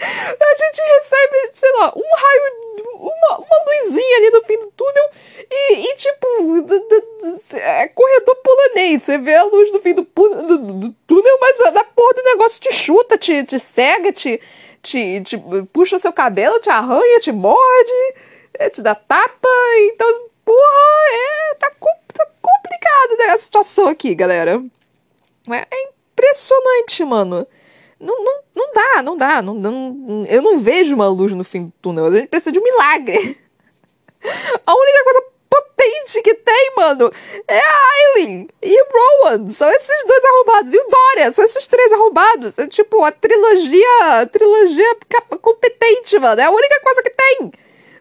[0.00, 2.42] a gente recebe, sei lá, um raio,
[2.94, 5.10] uma, uma luzinha ali no fim do túnel
[5.50, 6.26] e, e tipo,
[7.56, 9.02] é corredor polonês.
[9.02, 12.60] Você vê a luz no fim do, do, do túnel, mas a porra do negócio
[12.60, 14.40] te chuta, te, te cega, te,
[14.82, 15.38] te, te
[15.72, 18.14] puxa o seu cabelo, te arranha, te morde,
[18.54, 19.48] é, te dá tapa.
[19.92, 20.58] Então, porra,
[21.12, 21.70] é, tá,
[22.14, 24.62] tá complicado né, a situação aqui, galera.
[25.50, 27.46] É, é impressionante, mano.
[28.00, 29.42] Não, não, não dá, não dá.
[29.42, 32.06] Não, não, eu não vejo uma luz no fim do túnel.
[32.06, 33.38] A gente precisa de um milagre.
[34.66, 37.12] A única coisa potente que tem, mano,
[37.46, 39.50] é a Aileen e o Rowan.
[39.50, 40.72] São esses dois arrombados.
[40.72, 42.58] E o Dória, são esses três arrombados.
[42.58, 44.96] É tipo a trilogia, a trilogia
[45.40, 46.40] competente, mano.
[46.40, 47.52] É a única coisa que tem.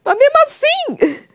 [0.03, 0.97] Mas mesmo assim,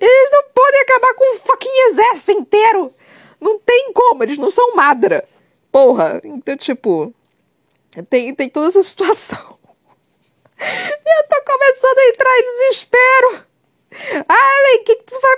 [0.00, 2.94] eles não podem acabar com um fucking exército inteiro.
[3.40, 5.28] Não tem como, eles não são madra.
[5.70, 7.14] Porra, então, tipo,
[8.08, 9.58] tem, tem toda essa situação.
[10.58, 13.48] Eu tô começando a entrar em desespero.
[14.28, 15.36] Aileen, o que, que tu vai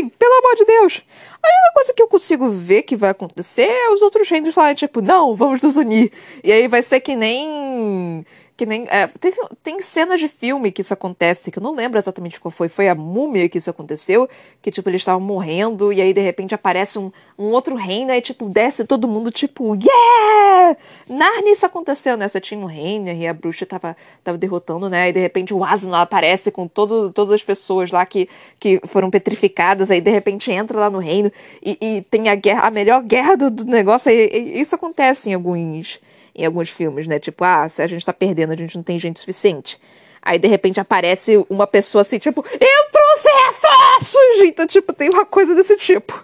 [0.00, 0.08] Aileen?
[0.08, 1.02] Pelo amor de Deus.
[1.42, 4.74] A única coisa que eu consigo ver que vai acontecer é os outros reinos falarem,
[4.76, 6.12] tipo, não, vamos nos unir.
[6.42, 8.24] E aí vai ser que nem.
[8.60, 8.86] Que nem.
[8.90, 12.52] É, teve, tem cenas de filme que isso acontece, que eu não lembro exatamente qual
[12.52, 12.68] foi.
[12.68, 14.28] Foi a múmia que isso aconteceu.
[14.60, 18.20] Que, tipo, eles estavam morrendo e aí de repente aparece um, um outro reino, aí,
[18.20, 20.76] tipo, desce todo mundo, tipo, yeah!
[21.08, 22.28] Narnia isso aconteceu, né?
[22.28, 25.08] Você tinha um reino e a bruxa tava, tava derrotando, né?
[25.08, 29.08] E de repente o lá aparece com todo, todas as pessoas lá que, que foram
[29.10, 31.32] petrificadas, aí de repente entra lá no reino
[31.62, 34.12] e, e tem a guerra, a melhor guerra do, do negócio.
[34.12, 35.98] E, e isso acontece em alguns
[36.34, 37.18] em alguns filmes, né?
[37.18, 39.80] Tipo, ah, se a gente tá perdendo, a gente não tem gente suficiente.
[40.22, 44.40] Aí, de repente, aparece uma pessoa assim, tipo, eu trouxe reforços!
[44.44, 46.22] Então, tipo, tem uma coisa desse tipo.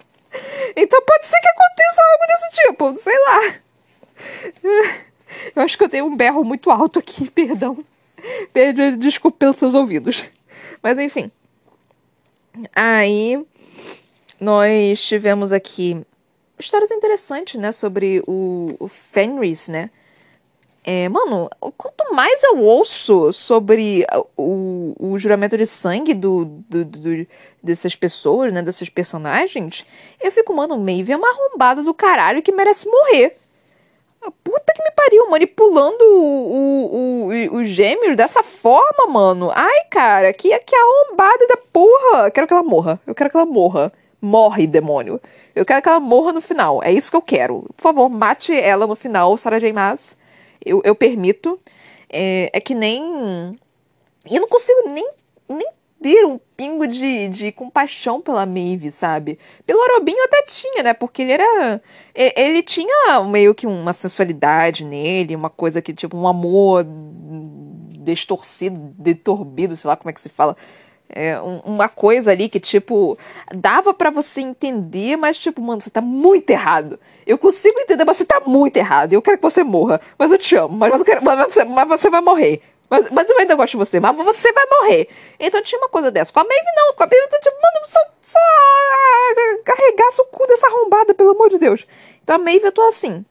[0.76, 3.54] Então pode ser que aconteça algo desse tipo, sei lá.
[5.54, 7.84] Eu acho que eu tenho um berro muito alto aqui, perdão.
[8.98, 10.24] Desculpe pelos seus ouvidos.
[10.82, 11.30] Mas enfim.
[12.74, 13.44] Aí
[14.40, 16.02] nós tivemos aqui
[16.58, 19.90] histórias interessantes, né, sobre o, o Fenris, né?
[20.88, 27.26] É, mano, quanto mais eu ouço sobre o, o juramento de sangue do, do, do,
[27.60, 29.84] dessas pessoas, né, dessas personagens,
[30.20, 33.36] eu fico, mano, Maeve é uma arrombada do caralho que merece morrer.
[34.44, 39.50] Puta que me pariu, manipulando o, o, o, gêmeos dessa forma, mano.
[39.54, 42.30] Ai, cara, que, que arrombada da porra.
[42.30, 43.00] Quero que ela morra.
[43.06, 43.92] Eu quero que ela morra.
[44.26, 45.20] Morre, demônio.
[45.54, 46.82] Eu quero que ela morra no final.
[46.82, 47.62] É isso que eu quero.
[47.76, 49.72] Por favor, mate ela no final, Sarah J.
[49.72, 50.18] Maas.
[50.64, 51.60] Eu, eu permito.
[52.10, 53.56] É, é que nem.
[54.28, 55.08] Eu não consigo nem,
[55.48, 55.68] nem
[56.02, 59.38] ter um pingo de, de compaixão pela Maeve, sabe?
[59.64, 60.92] Pelo Arobinho até tinha, né?
[60.92, 61.80] Porque ele era.
[62.12, 66.84] Ele tinha meio que uma sensualidade nele, uma coisa que, tipo, um amor
[68.02, 70.56] distorcido, detorbido, sei lá como é que se fala
[71.08, 73.16] é, uma coisa ali que, tipo,
[73.54, 76.98] dava para você entender, mas, tipo, mano, você tá muito errado.
[77.26, 79.12] Eu consigo entender, mas você tá muito errado.
[79.12, 80.00] Eu quero que você morra.
[80.18, 80.76] Mas eu te amo.
[80.76, 82.62] Mas, eu quero, mas, você, mas você vai morrer.
[82.88, 85.08] Mas, mas eu ainda gosto de você, mas você vai morrer.
[85.40, 86.32] Então tinha uma coisa dessa.
[86.32, 86.94] Com a Maeve, não.
[86.94, 88.38] Com a Maeve, tá tipo, mano, só, só
[89.64, 91.86] carregasse o cu dessa arrombada, pelo amor de Deus.
[92.22, 93.24] Então a Maeve, eu tô assim.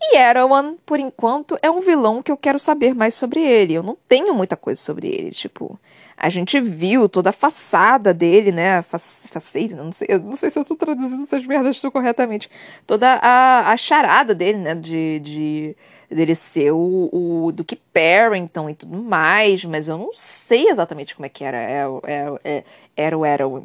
[0.00, 3.74] E Erawan, por enquanto, é um vilão que eu quero saber mais sobre ele.
[3.74, 5.78] Eu não tenho muita coisa sobre ele, tipo
[6.16, 8.82] a gente viu toda a façada dele, né?
[8.82, 12.50] Faceita, não sei, eu não sei se eu estou traduzindo essas merdas corretamente.
[12.86, 14.74] Toda a, a charada dele, né?
[14.74, 15.76] De, de
[16.08, 21.26] dele ser o, o Duke Parrington e tudo mais, mas eu não sei exatamente como
[21.26, 21.58] é que era.
[21.58, 22.64] É, é, é,
[22.96, 23.64] era o Erwin.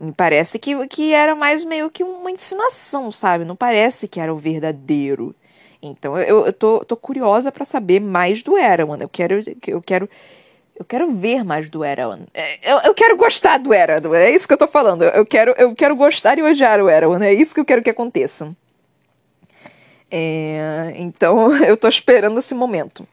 [0.00, 3.44] Me parece que, que era mais meio que uma insinuação, sabe?
[3.44, 5.34] Não parece que era o verdadeiro.
[5.80, 9.00] Então eu, eu tô, tô curiosa para saber mais do Erwin.
[9.00, 10.08] Eu quero, eu quero
[10.74, 12.20] eu quero ver mais do Erawan.
[12.32, 14.16] É, eu, eu quero gostar do Erawan.
[14.16, 15.02] É isso que eu tô falando.
[15.02, 17.22] Eu quero, eu quero gostar e odiar o Erawan.
[17.22, 18.54] É isso que eu quero que aconteça.
[20.10, 23.06] É, então, eu tô esperando esse momento.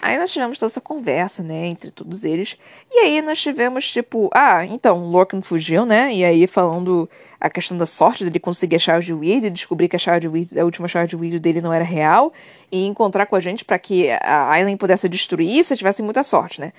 [0.00, 2.58] Aí nós tivemos toda essa conversa, né, entre todos eles.
[2.92, 6.12] E aí nós tivemos, tipo, ah, então, Lorcan fugiu, né?
[6.12, 7.08] E aí falando
[7.40, 10.64] a questão da sorte dele conseguir a de Weed, descobrir que a de Weed, a
[10.64, 12.32] última de Weed dele não era real,
[12.70, 16.60] e encontrar com a gente para que a Aileen pudesse destruir se tivesse muita sorte,
[16.60, 16.72] né?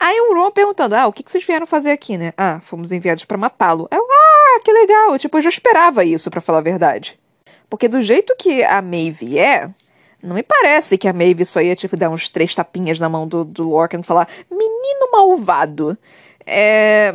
[0.00, 2.32] Aí o Ron perguntando, ah, o que, que vocês vieram fazer aqui, né?
[2.36, 3.88] Ah, fomos enviados para matá-lo.
[3.90, 5.18] Eu, ah, que legal.
[5.18, 7.18] Tipo, eu já esperava isso, para falar a verdade.
[7.68, 9.68] Porque do jeito que a Maeve é,
[10.22, 13.26] não me parece que a Maeve só ia, tipo, dar uns três tapinhas na mão
[13.26, 15.98] do, do Lorcan e falar, menino malvado.
[16.46, 17.12] É,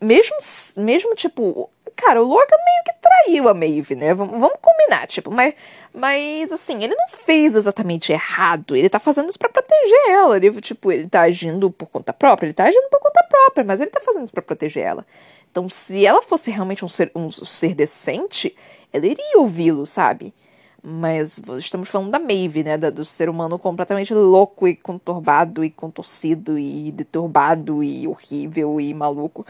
[0.00, 0.36] mesmo,
[0.76, 1.70] mesmo, tipo,
[2.02, 4.12] cara, o Lorcan meio que traiu a Maeve, né?
[4.12, 5.54] Vamos, vamos combinar, tipo, mas,
[5.94, 8.74] mas, assim, ele não fez exatamente errado.
[8.74, 10.36] Ele tá fazendo isso pra proteger ela.
[10.36, 13.80] Ele, tipo, ele tá agindo por conta própria, ele tá agindo por conta própria, mas
[13.80, 15.06] ele tá fazendo isso pra proteger ela.
[15.50, 18.56] Então, se ela fosse realmente um ser, um ser decente,
[18.92, 20.34] ela iria ouvi-lo, sabe?
[20.82, 22.76] Mas estamos falando da Maeve, né?
[22.76, 29.46] do ser humano completamente louco e conturbado e contorcido e deturbado e horrível e maluco.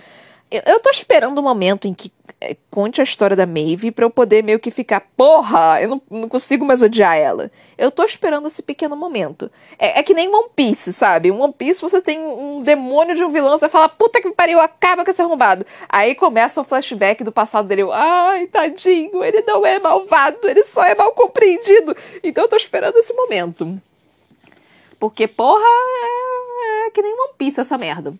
[0.52, 3.90] Eu, eu tô esperando o um momento em que é, conte a história da Maeve
[3.90, 7.50] pra eu poder meio que ficar, porra, eu não, não consigo mais odiar ela.
[7.78, 9.50] Eu tô esperando esse pequeno momento.
[9.78, 11.30] É, é que nem One Piece, sabe?
[11.30, 14.60] Em One Piece você tem um demônio de um vilão, você fala, puta que pariu,
[14.60, 15.64] acaba com esse arrombado.
[15.88, 20.64] Aí começa o flashback do passado dele, eu, ai, tadinho, ele não é malvado, ele
[20.64, 21.96] só é mal compreendido.
[22.22, 23.80] Então eu tô esperando esse momento.
[25.00, 28.14] Porque, porra, é, é que nem One Piece essa merda.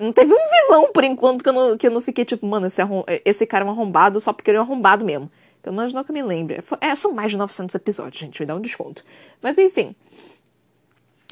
[0.00, 2.66] Não teve um vilão, por enquanto, que eu não, que eu não fiquei tipo, mano,
[2.66, 2.80] esse,
[3.22, 5.30] esse cara é um arrombado só porque ele é um arrombado mesmo.
[5.62, 6.58] Pelo menos não que eu me lembre.
[6.80, 9.04] É, são mais de 900 episódios, gente, me dá um desconto.
[9.42, 9.94] Mas enfim.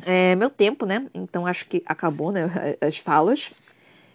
[0.05, 1.07] É meu tempo, né?
[1.15, 2.51] Então acho que acabou, né?
[2.81, 3.53] As falas.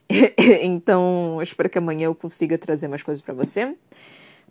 [0.61, 3.75] então, espero que amanhã eu consiga trazer mais coisas para você.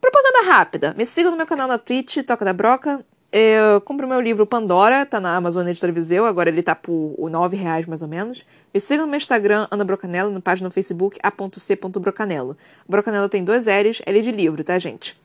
[0.01, 0.95] Propaganda rápida.
[0.97, 3.05] Me siga no meu canal na Twitch, Toca da Broca.
[3.33, 7.57] Eu compro meu livro Pandora, tá na Amazon Editora Viseu, agora ele tá por R$
[7.57, 8.45] reais mais ou menos.
[8.75, 12.59] Me siga no meu Instagram, Ana Brocanello, na página no Facebook, a.c.brocanello.
[12.87, 15.19] Brocanello tem dois L's, L de livro, tá, gente?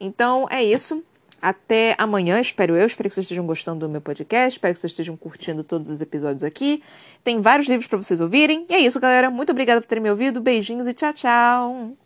[0.00, 1.04] Então é isso.
[1.42, 2.86] Até amanhã, espero eu.
[2.86, 4.56] Espero que vocês estejam gostando do meu podcast.
[4.56, 6.82] Espero que vocês estejam curtindo todos os episódios aqui.
[7.22, 8.64] Tem vários livros para vocês ouvirem.
[8.70, 9.30] E é isso, galera.
[9.30, 10.40] Muito obrigada por terem me ouvido.
[10.40, 11.99] Beijinhos e tchau, tchau.